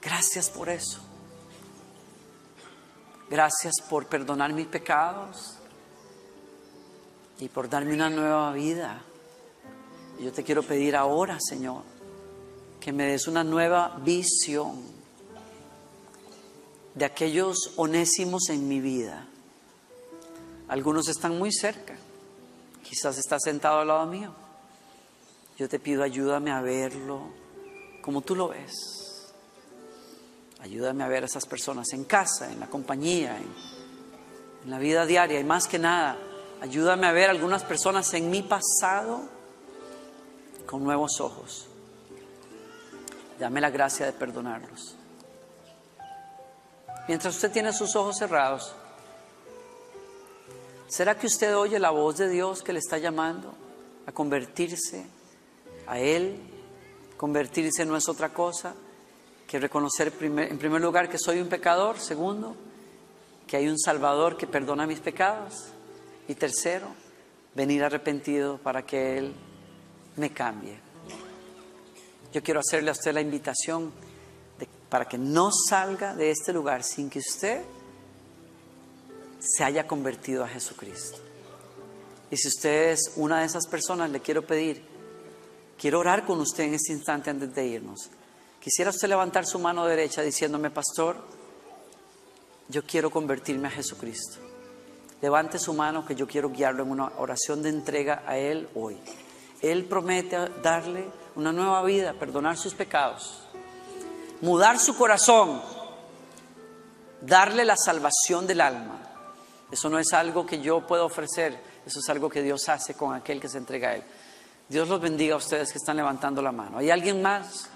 Gracias 0.00 0.48
por 0.48 0.70
eso. 0.70 1.02
Gracias 3.28 3.74
por 3.86 4.06
perdonar 4.06 4.54
mis 4.54 4.66
pecados 4.66 5.56
y 7.38 7.50
por 7.50 7.68
darme 7.68 7.92
una 7.92 8.08
nueva 8.08 8.50
vida. 8.54 9.02
yo 10.18 10.32
te 10.32 10.42
quiero 10.42 10.62
pedir 10.62 10.96
ahora, 10.96 11.36
Señor, 11.38 11.82
que 12.80 12.92
me 12.92 13.04
des 13.04 13.28
una 13.28 13.44
nueva 13.44 13.98
visión 14.02 14.80
de 16.94 17.04
aquellos 17.04 17.72
onésimos 17.76 18.48
en 18.48 18.66
mi 18.66 18.80
vida. 18.80 19.26
Algunos 20.68 21.08
están 21.08 21.38
muy 21.38 21.52
cerca, 21.52 21.96
quizás 22.82 23.18
está 23.18 23.38
sentado 23.38 23.80
al 23.80 23.88
lado 23.88 24.06
mío. 24.06 24.32
Yo 25.58 25.68
te 25.68 25.78
pido 25.78 26.02
ayúdame 26.02 26.50
a 26.50 26.62
verlo 26.62 27.28
como 28.02 28.22
tú 28.22 28.34
lo 28.34 28.48
ves. 28.48 29.32
Ayúdame 30.60 31.04
a 31.04 31.08
ver 31.08 31.22
a 31.22 31.26
esas 31.26 31.46
personas 31.46 31.92
en 31.92 32.04
casa, 32.04 32.50
en 32.50 32.60
la 32.60 32.68
compañía, 32.68 33.36
en, 33.36 33.48
en 34.64 34.70
la 34.70 34.78
vida 34.78 35.06
diaria 35.06 35.40
y 35.40 35.44
más 35.44 35.66
que 35.66 35.78
nada, 35.78 36.18
ayúdame 36.60 37.06
a 37.06 37.12
ver 37.12 37.30
algunas 37.30 37.64
personas 37.64 38.12
en 38.14 38.30
mi 38.30 38.42
pasado 38.42 39.22
con 40.66 40.84
nuevos 40.84 41.20
ojos. 41.20 41.69
Dame 43.40 43.62
la 43.62 43.70
gracia 43.70 44.04
de 44.04 44.12
perdonarlos. 44.12 44.96
mientras 47.08 47.34
usted 47.34 47.50
tiene 47.50 47.72
sus 47.72 47.96
ojos 47.96 48.18
cerrados, 48.18 48.74
¿será 50.86 51.18
que 51.18 51.26
usted 51.26 51.56
oye 51.56 51.78
la 51.78 51.90
voz 51.90 52.18
de 52.18 52.28
Dios 52.28 52.62
que 52.62 52.74
le 52.74 52.78
está 52.78 52.98
llamando 52.98 53.54
a 54.06 54.12
convertirse 54.12 55.06
a 55.86 55.98
Él? 55.98 56.36
Convertirse 57.16 57.86
no 57.86 57.96
es 57.96 58.08
otra 58.10 58.28
cosa 58.28 58.74
que 59.48 59.58
reconocer 59.58 60.12
en 60.20 60.58
primer 60.58 60.80
lugar 60.82 61.08
que 61.08 61.18
soy 61.18 61.40
un 61.40 61.48
pecador, 61.48 61.98
segundo, 61.98 62.54
que 63.46 63.56
hay 63.56 63.68
un 63.68 63.78
Salvador 63.78 64.36
que 64.36 64.46
perdona 64.46 64.86
mis 64.86 65.00
pecados 65.00 65.68
y 66.28 66.34
tercero, 66.34 66.88
venir 67.54 67.82
arrepentido 67.82 68.58
para 68.58 68.82
que 68.82 69.16
Él 69.16 69.34
me 70.16 70.30
cambie. 70.30 70.89
Yo 72.32 72.42
quiero 72.42 72.60
hacerle 72.60 72.90
a 72.90 72.92
usted 72.92 73.12
la 73.12 73.20
invitación 73.20 73.92
para 74.88 75.06
que 75.06 75.18
no 75.18 75.50
salga 75.52 76.14
de 76.14 76.30
este 76.30 76.52
lugar 76.52 76.82
sin 76.82 77.08
que 77.08 77.20
usted 77.20 77.62
se 79.38 79.64
haya 79.64 79.86
convertido 79.86 80.44
a 80.44 80.48
Jesucristo. 80.48 81.18
Y 82.30 82.36
si 82.36 82.48
usted 82.48 82.90
es 82.90 83.12
una 83.16 83.40
de 83.40 83.46
esas 83.46 83.66
personas, 83.66 84.10
le 84.10 84.20
quiero 84.20 84.46
pedir, 84.46 84.82
quiero 85.78 86.00
orar 86.00 86.24
con 86.26 86.40
usted 86.40 86.64
en 86.64 86.74
este 86.74 86.92
instante 86.92 87.30
antes 87.30 87.54
de 87.54 87.66
irnos. 87.66 88.10
Quisiera 88.60 88.90
usted 88.90 89.08
levantar 89.08 89.46
su 89.46 89.58
mano 89.58 89.86
derecha 89.86 90.22
diciéndome, 90.22 90.70
pastor, 90.70 91.16
yo 92.68 92.84
quiero 92.84 93.10
convertirme 93.10 93.68
a 93.68 93.70
Jesucristo. 93.70 94.38
Levante 95.22 95.58
su 95.58 95.74
mano 95.74 96.06
que 96.06 96.14
yo 96.14 96.26
quiero 96.26 96.50
guiarlo 96.50 96.82
en 96.82 96.90
una 96.90 97.12
oración 97.18 97.62
de 97.62 97.70
entrega 97.70 98.22
a 98.26 98.38
Él 98.38 98.68
hoy. 98.74 98.96
Él 99.62 99.84
promete 99.84 100.36
darle 100.62 101.06
una 101.36 101.52
nueva 101.52 101.82
vida, 101.82 102.14
perdonar 102.14 102.56
sus 102.56 102.74
pecados, 102.74 103.40
mudar 104.40 104.78
su 104.78 104.96
corazón, 104.96 105.60
darle 107.20 107.64
la 107.64 107.76
salvación 107.76 108.46
del 108.46 108.60
alma. 108.60 108.98
Eso 109.70 109.88
no 109.88 109.98
es 109.98 110.12
algo 110.12 110.46
que 110.46 110.60
yo 110.60 110.86
puedo 110.86 111.06
ofrecer, 111.06 111.58
eso 111.86 112.00
es 112.00 112.08
algo 112.08 112.28
que 112.28 112.42
Dios 112.42 112.68
hace 112.68 112.94
con 112.94 113.14
aquel 113.14 113.40
que 113.40 113.48
se 113.48 113.58
entrega 113.58 113.90
a 113.90 113.96
Él. 113.96 114.02
Dios 114.68 114.88
los 114.88 115.00
bendiga 115.00 115.34
a 115.34 115.38
ustedes 115.38 115.72
que 115.72 115.78
están 115.78 115.96
levantando 115.96 116.40
la 116.40 116.52
mano. 116.52 116.78
¿Hay 116.78 116.90
alguien 116.90 117.20
más 117.20 117.68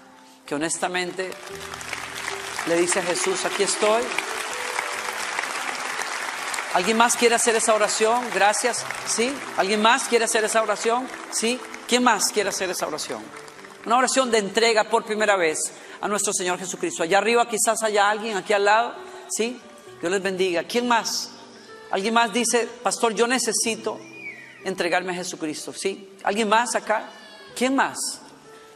que 0.45 0.55
honestamente 0.55 1.29
le 2.67 2.75
dice 2.77 2.99
a 2.99 3.03
Jesús, 3.03 3.45
aquí 3.45 3.63
estoy? 3.63 4.03
¿Alguien 6.73 6.97
más 6.97 7.15
quiere 7.15 7.35
hacer 7.35 7.55
esa 7.55 7.73
oración? 7.73 8.21
Gracias. 8.33 8.85
¿Sí? 9.07 9.33
¿Alguien 9.55 9.81
más 9.81 10.09
quiere 10.09 10.25
hacer 10.25 10.43
esa 10.43 10.61
oración? 10.61 11.07
¿Sí? 11.31 11.59
¿Quién 11.87 12.03
más 12.03 12.31
quiere 12.31 12.49
hacer 12.49 12.69
esa 12.69 12.87
oración? 12.87 13.21
Una 13.85 13.97
oración 13.97 14.31
de 14.31 14.39
entrega 14.39 14.85
por 14.85 15.05
primera 15.05 15.35
vez 15.35 15.59
a 16.01 16.07
nuestro 16.07 16.33
Señor 16.33 16.57
Jesucristo. 16.57 17.03
Allá 17.03 17.19
arriba 17.19 17.47
quizás 17.47 17.83
haya 17.83 18.09
alguien, 18.09 18.37
aquí 18.37 18.53
al 18.53 18.65
lado. 18.65 18.95
¿Sí? 19.29 19.59
Dios 20.01 20.11
les 20.11 20.21
bendiga. 20.21 20.63
¿Quién 20.63 20.87
más? 20.87 21.31
¿Alguien 21.91 22.13
más 22.13 22.33
dice, 22.33 22.67
pastor, 22.81 23.13
yo 23.13 23.27
necesito 23.27 23.99
entregarme 24.63 25.11
a 25.13 25.15
Jesucristo? 25.15 25.71
¿Sí? 25.73 26.09
¿Alguien 26.23 26.49
más 26.49 26.73
acá? 26.75 27.09
¿Quién 27.55 27.75
más? 27.75 27.97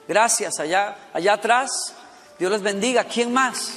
Gracias. 0.07 0.60
Allá, 0.60 1.10
allá 1.12 1.34
atrás. 1.34 1.95
Dios 2.38 2.51
les 2.51 2.62
bendiga. 2.62 3.03
¿Quién 3.03 3.34
más? 3.34 3.74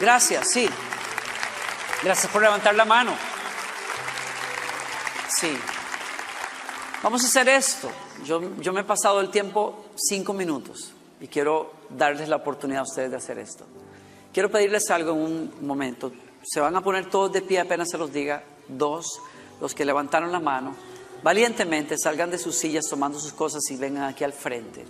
Gracias. 0.00 0.48
Sí. 0.48 0.68
Gracias 2.04 2.30
por 2.32 2.42
levantar 2.42 2.74
la 2.74 2.84
mano. 2.84 3.14
Sí. 5.28 5.56
Vamos 7.02 7.24
a 7.24 7.26
hacer 7.26 7.48
esto. 7.48 7.90
Yo, 8.24 8.40
yo 8.60 8.72
me 8.72 8.82
he 8.82 8.84
pasado 8.84 9.20
el 9.20 9.28
tiempo 9.28 9.86
cinco 9.96 10.32
minutos 10.32 10.92
y 11.20 11.26
quiero 11.26 11.72
darles 11.90 12.28
la 12.28 12.36
oportunidad 12.36 12.80
a 12.80 12.84
ustedes 12.84 13.10
de 13.10 13.16
hacer 13.16 13.38
esto. 13.38 13.64
Quiero 14.32 14.52
pedirles 14.52 14.88
algo 14.88 15.10
en 15.12 15.18
un 15.18 15.52
momento. 15.62 16.12
Se 16.44 16.60
van 16.60 16.76
a 16.76 16.80
poner 16.80 17.10
todos 17.10 17.32
de 17.32 17.42
pie 17.42 17.58
apenas 17.58 17.90
se 17.90 17.98
los 17.98 18.12
diga. 18.12 18.44
Dos, 18.68 19.20
los 19.60 19.74
que 19.74 19.84
levantaron 19.84 20.30
la 20.30 20.38
mano, 20.38 20.76
valientemente 21.24 21.98
salgan 21.98 22.30
de 22.30 22.38
sus 22.38 22.54
sillas 22.54 22.84
tomando 22.88 23.18
sus 23.18 23.32
cosas 23.32 23.62
y 23.70 23.76
vengan 23.76 24.04
aquí 24.04 24.22
al 24.22 24.32
frente. 24.32 24.84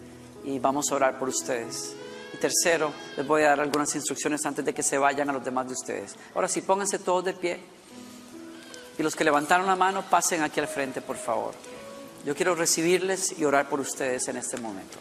Y 0.45 0.59
vamos 0.59 0.93
a 0.93 0.97
orar 0.97 1.19
por 1.19 1.31
ustedes. 1.31 1.97
Y 2.35 2.37
tercero, 2.37 2.93
les 3.17 3.27
voy 3.27 3.43
a 3.43 3.49
dar 3.49 3.61
algunas 3.61 3.95
instrucciones 3.95 4.45
antes 4.45 4.63
de 4.67 4.75
que 4.75 4.83
se 4.83 4.99
vayan 4.99 5.31
a 5.31 5.33
los 5.33 5.45
demás 5.45 5.67
de 5.67 5.73
ustedes. 5.73 6.15
Ahora 6.35 6.49
sí, 6.49 6.61
pónganse 6.61 6.99
todos 6.99 7.25
de 7.25 7.33
pie. 7.33 7.59
Y 8.99 9.03
los 9.03 9.17
que 9.17 9.25
levantaron 9.25 9.67
la 9.67 9.77
mano, 9.77 10.05
pasen 10.11 10.43
aquí 10.43 10.61
al 10.61 10.69
frente, 10.69 11.01
por 11.01 11.17
favor. 11.17 11.72
Yo 12.25 12.37
quiero 12.37 12.55
recibirles 12.55 13.39
y 13.39 13.45
orar 13.45 13.69
por 13.69 13.81
ustedes 13.81 14.29
en 14.29 14.37
este 14.37 14.57
momento. 14.59 14.99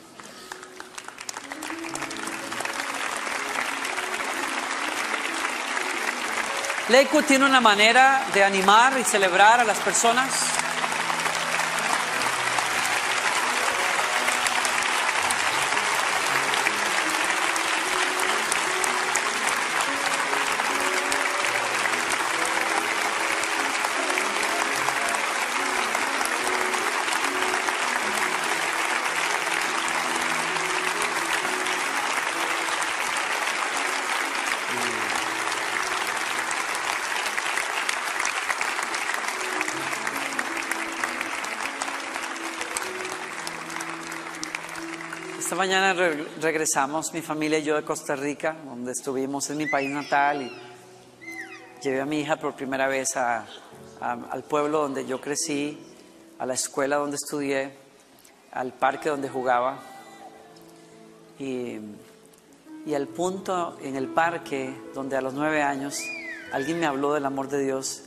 Lakewood 6.89 7.23
tiene 7.23 7.45
una 7.45 7.61
manera 7.61 8.25
de 8.33 8.43
animar 8.43 8.99
y 8.99 9.03
celebrar 9.03 9.59
a 9.59 9.63
las 9.63 9.77
personas 9.79 10.60
mañana 45.61 45.93
regresamos, 46.41 47.13
mi 47.13 47.21
familia 47.21 47.59
y 47.59 47.63
yo 47.63 47.75
de 47.75 47.83
Costa 47.83 48.15
Rica, 48.15 48.57
donde 48.65 48.93
estuvimos 48.93 49.47
en 49.51 49.57
mi 49.57 49.67
país 49.67 49.91
natal 49.91 50.41
y 50.41 50.51
llevé 51.83 52.01
a 52.01 52.05
mi 52.07 52.21
hija 52.21 52.37
por 52.37 52.55
primera 52.55 52.87
vez 52.87 53.15
al 53.15 54.43
pueblo 54.49 54.81
donde 54.81 55.05
yo 55.05 55.21
crecí, 55.21 55.77
a 56.39 56.47
la 56.47 56.55
escuela 56.55 56.95
donde 56.95 57.17
estudié, 57.17 57.77
al 58.53 58.73
parque 58.73 59.09
donde 59.09 59.29
jugaba 59.29 59.77
y, 61.37 61.77
y 62.87 62.95
al 62.95 63.07
punto 63.09 63.77
en 63.83 63.95
el 63.95 64.07
parque 64.07 64.75
donde 64.95 65.15
a 65.15 65.21
los 65.21 65.35
nueve 65.35 65.61
años 65.61 65.99
alguien 66.53 66.79
me 66.79 66.87
habló 66.87 67.13
del 67.13 67.27
amor 67.27 67.49
de 67.49 67.63
Dios 67.63 68.05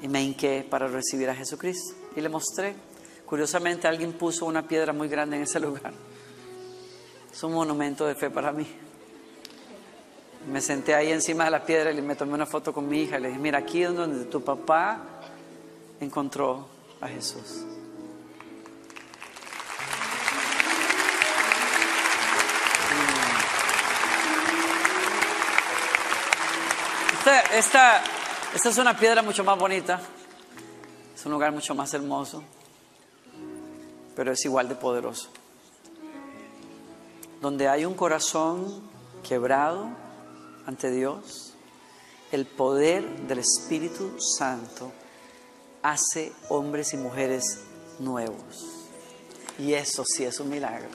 y 0.00 0.06
me 0.06 0.22
hinqué 0.22 0.64
para 0.70 0.86
recibir 0.86 1.28
a 1.28 1.34
Jesucristo 1.34 1.96
y 2.14 2.20
le 2.20 2.28
mostré. 2.28 2.76
Curiosamente 3.26 3.88
alguien 3.88 4.12
puso 4.12 4.46
una 4.46 4.68
piedra 4.68 4.92
muy 4.92 5.08
grande 5.08 5.38
en 5.38 5.42
ese 5.42 5.58
lugar. 5.66 5.92
Es 7.34 7.42
un 7.42 7.52
monumento 7.52 8.06
de 8.06 8.14
fe 8.14 8.30
para 8.30 8.52
mí. 8.52 8.64
Me 10.52 10.60
senté 10.60 10.94
ahí 10.94 11.10
encima 11.10 11.46
de 11.46 11.50
la 11.50 11.64
piedra 11.64 11.90
y 11.90 12.00
me 12.00 12.14
tomé 12.14 12.32
una 12.32 12.46
foto 12.46 12.72
con 12.72 12.88
mi 12.88 13.00
hija 13.02 13.18
le 13.18 13.26
dije, 13.26 13.40
mira, 13.40 13.58
aquí 13.58 13.82
es 13.82 13.92
donde 13.92 14.26
tu 14.26 14.44
papá 14.44 15.00
encontró 15.98 16.68
a 17.00 17.08
Jesús. 17.08 17.64
Esta, 27.52 28.02
esta, 28.52 28.68
es 28.68 28.78
una 28.78 28.96
piedra 28.96 29.22
mucho 29.22 29.42
más 29.42 29.58
bonita, 29.58 30.00
es 31.12 31.26
un 31.26 31.32
lugar 31.32 31.50
mucho 31.50 31.74
más 31.74 31.92
hermoso, 31.94 32.44
pero 34.14 34.30
es 34.30 34.44
igual 34.44 34.68
de 34.68 34.76
poderoso 34.76 35.30
donde 37.44 37.68
hay 37.68 37.84
un 37.84 37.92
corazón 37.92 38.80
quebrado 39.22 39.86
ante 40.64 40.90
Dios, 40.90 41.52
el 42.32 42.46
poder 42.46 43.06
del 43.26 43.40
Espíritu 43.40 44.18
Santo 44.18 44.90
hace 45.82 46.32
hombres 46.48 46.94
y 46.94 46.96
mujeres 46.96 47.60
nuevos. 47.98 48.86
Y 49.58 49.74
eso 49.74 50.04
sí 50.06 50.24
es 50.24 50.40
un 50.40 50.48
milagro. 50.48 50.88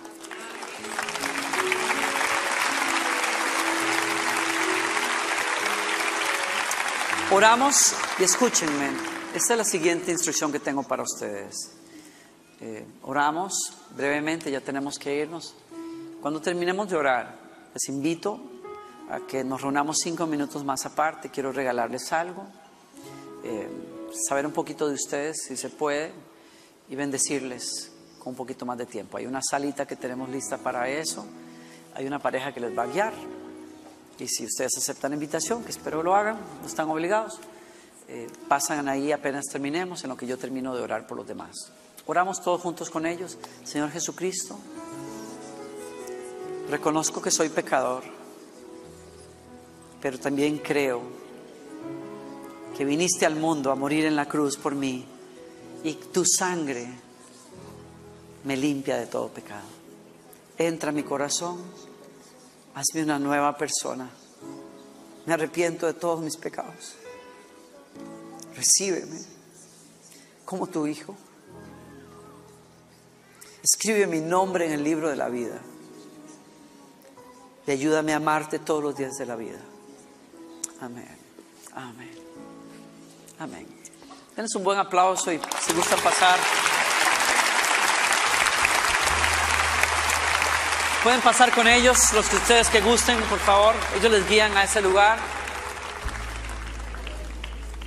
Oramos 7.31 7.93
y 8.17 8.23
escúchenme. 8.23 8.89
Esta 9.35 9.53
es 9.53 9.57
la 9.59 9.65
siguiente 9.65 10.11
instrucción 10.11 10.51
que 10.51 10.59
tengo 10.59 10.81
para 10.81 11.03
ustedes. 11.03 11.73
Eh, 12.59 12.87
oramos 13.03 13.53
brevemente, 13.95 14.49
ya 14.49 14.61
tenemos 14.61 14.97
que 14.97 15.15
irnos. 15.15 15.53
Cuando 16.21 16.41
terminemos 16.41 16.89
de 16.89 16.97
orar, 16.97 17.33
les 17.73 17.87
invito 17.87 18.41
a 19.09 19.21
que 19.25 19.41
nos 19.41 19.61
reunamos 19.61 19.99
cinco 20.03 20.27
minutos 20.27 20.65
más 20.65 20.85
aparte. 20.85 21.29
Quiero 21.29 21.53
regalarles 21.53 22.11
algo, 22.11 22.45
eh, 23.45 23.69
saber 24.27 24.45
un 24.45 24.51
poquito 24.51 24.89
de 24.89 24.95
ustedes, 24.95 25.43
si 25.47 25.55
se 25.55 25.69
puede, 25.69 26.11
y 26.89 26.95
bendecirles 26.95 27.93
con 28.19 28.31
un 28.31 28.35
poquito 28.35 28.65
más 28.65 28.77
de 28.77 28.85
tiempo. 28.85 29.17
Hay 29.17 29.27
una 29.27 29.41
salita 29.41 29.85
que 29.85 29.95
tenemos 29.95 30.27
lista 30.27 30.57
para 30.57 30.89
eso. 30.89 31.25
Hay 31.95 32.05
una 32.05 32.19
pareja 32.19 32.53
que 32.53 32.59
les 32.59 32.77
va 32.77 32.83
a 32.83 32.87
guiar. 32.87 33.13
Y 34.19 34.27
si 34.27 34.43
ustedes 34.43 34.77
aceptan 34.77 35.11
la 35.11 35.15
invitación, 35.15 35.63
que 35.63 35.71
espero 35.71 36.03
lo 36.03 36.15
hagan, 36.15 36.37
no 36.59 36.67
están 36.67 36.89
obligados, 36.89 37.39
eh, 38.09 38.27
pasan 38.49 38.89
ahí 38.89 39.13
apenas 39.13 39.45
terminemos, 39.45 40.03
en 40.03 40.09
lo 40.09 40.17
que 40.17 40.27
yo 40.27 40.37
termino 40.37 40.75
de 40.75 40.81
orar 40.81 41.07
por 41.07 41.15
los 41.15 41.25
demás. 41.25 41.71
Oramos 42.05 42.41
todos 42.41 42.59
juntos 42.59 42.89
con 42.89 43.05
ellos. 43.05 43.37
Señor 43.63 43.91
Jesucristo, 43.91 44.59
reconozco 46.69 47.21
que 47.21 47.31
soy 47.31 47.49
pecador, 47.49 48.03
pero 50.01 50.19
también 50.19 50.59
creo 50.59 51.01
que 52.77 52.85
viniste 52.85 53.25
al 53.25 53.35
mundo 53.35 53.71
a 53.71 53.75
morir 53.75 54.05
en 54.05 54.15
la 54.15 54.27
cruz 54.27 54.55
por 54.55 54.75
mí 54.75 55.05
y 55.83 55.93
tu 55.95 56.23
sangre 56.25 56.87
me 58.43 58.55
limpia 58.55 58.97
de 58.97 59.07
todo 59.07 59.29
pecado. 59.29 59.67
Entra 60.57 60.89
a 60.89 60.93
mi 60.93 61.03
corazón, 61.03 61.57
hazme 62.75 63.03
una 63.03 63.19
nueva 63.19 63.57
persona. 63.57 64.09
Me 65.25 65.33
arrepiento 65.33 65.85
de 65.85 65.93
todos 65.93 66.21
mis 66.21 66.37
pecados. 66.37 66.95
Recíbeme 68.55 69.19
como 70.45 70.67
tu 70.67 70.87
hijo. 70.87 71.15
Escribe 73.61 74.07
mi 74.07 74.21
nombre 74.21 74.65
en 74.65 74.71
el 74.71 74.83
libro 74.83 75.09
de 75.09 75.15
la 75.15 75.29
vida. 75.29 75.59
Y 77.67 77.71
ayúdame 77.71 78.13
a 78.13 78.17
amarte 78.17 78.59
todos 78.59 78.83
los 78.83 78.95
días 78.95 79.17
de 79.17 79.25
la 79.25 79.35
vida. 79.35 79.59
Amén. 80.81 81.17
Amén. 81.75 82.11
Amén. 83.39 83.67
Denles 84.35 84.55
un 84.55 84.63
buen 84.63 84.79
aplauso 84.79 85.31
y 85.31 85.39
si 85.61 85.73
gustan 85.73 85.99
pasar. 85.99 86.39
Pueden 91.03 91.21
pasar 91.21 91.53
con 91.53 91.67
ellos, 91.67 92.11
los 92.13 92.27
que 92.27 92.35
ustedes 92.35 92.67
que 92.67 92.81
gusten, 92.81 93.17
por 93.23 93.39
favor. 93.39 93.73
Ellos 93.97 94.11
les 94.11 94.27
guían 94.27 94.55
a 94.57 94.65
ese 94.65 94.81
lugar. 94.81 95.17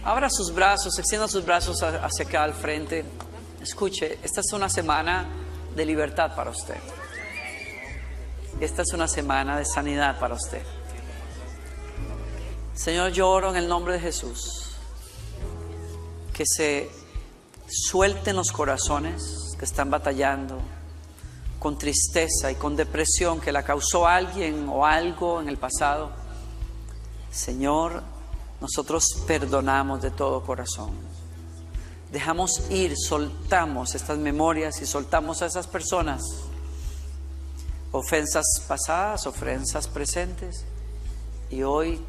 Abra 0.05 0.29
sus 0.31 0.55
brazos, 0.55 0.99
extienda 0.99 1.29
sus 1.29 1.45
brazos 1.45 1.83
hacia 1.83 2.25
acá 2.27 2.43
al 2.43 2.55
frente. 2.55 3.05
Escuche, 3.61 4.19
esta 4.23 4.41
es 4.41 4.53
una 4.53 4.69
semana 4.69 5.27
de 5.77 5.85
libertad 5.85 6.35
para 6.35 6.51
usted. 6.51 6.79
Esta 8.63 8.83
es 8.83 8.93
una 8.93 9.09
semana 9.09 9.59
de 9.59 9.65
sanidad 9.65 10.21
para 10.21 10.37
usted. 10.37 10.63
Señor, 12.77 13.11
yo 13.11 13.29
oro 13.29 13.51
en 13.51 13.57
el 13.57 13.67
nombre 13.67 13.95
de 13.95 13.99
Jesús 13.99 14.77
que 16.33 16.45
se 16.47 16.89
suelten 17.69 18.37
los 18.37 18.53
corazones 18.53 19.57
que 19.59 19.65
están 19.65 19.91
batallando 19.91 20.61
con 21.59 21.77
tristeza 21.77 22.53
y 22.53 22.55
con 22.55 22.77
depresión 22.77 23.41
que 23.41 23.51
la 23.51 23.65
causó 23.65 24.07
alguien 24.07 24.69
o 24.69 24.87
algo 24.87 25.41
en 25.41 25.49
el 25.49 25.57
pasado. 25.57 26.13
Señor, 27.33 28.05
nosotros 28.61 29.09
perdonamos 29.27 30.03
de 30.03 30.13
todo 30.13 30.41
corazón. 30.45 30.93
Dejamos 32.13 32.71
ir, 32.71 32.95
soltamos 32.97 33.97
estas 33.97 34.19
memorias 34.19 34.81
y 34.81 34.87
soltamos 34.87 35.43
a 35.43 35.47
esas 35.47 35.67
personas. 35.67 36.23
Ofensas 37.93 38.45
pasadas, 38.67 39.27
ofensas 39.27 39.87
presentes. 39.87 40.65
Y 41.51 41.63
hoy 41.63 42.01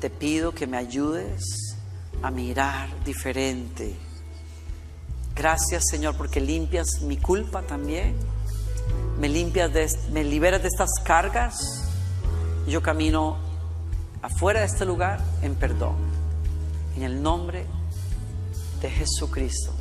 te 0.00 0.10
pido 0.10 0.52
que 0.52 0.66
me 0.66 0.76
ayudes 0.76 1.76
a 2.22 2.30
mirar 2.30 2.88
diferente. 3.04 3.94
Gracias 5.34 5.84
Señor 5.90 6.16
porque 6.16 6.40
limpias 6.40 7.02
mi 7.02 7.16
culpa 7.16 7.62
también. 7.62 8.16
Me 9.18 9.28
limpias 9.28 9.72
de, 9.72 9.88
me 10.12 10.24
liberas 10.24 10.62
de 10.62 10.68
estas 10.68 10.90
cargas. 11.04 11.84
Yo 12.66 12.82
camino 12.82 13.36
afuera 14.22 14.60
de 14.60 14.66
este 14.66 14.84
lugar 14.84 15.20
en 15.42 15.54
perdón. 15.54 15.96
En 16.96 17.02
el 17.02 17.22
nombre 17.22 17.66
de 18.80 18.90
Jesucristo. 18.90 19.73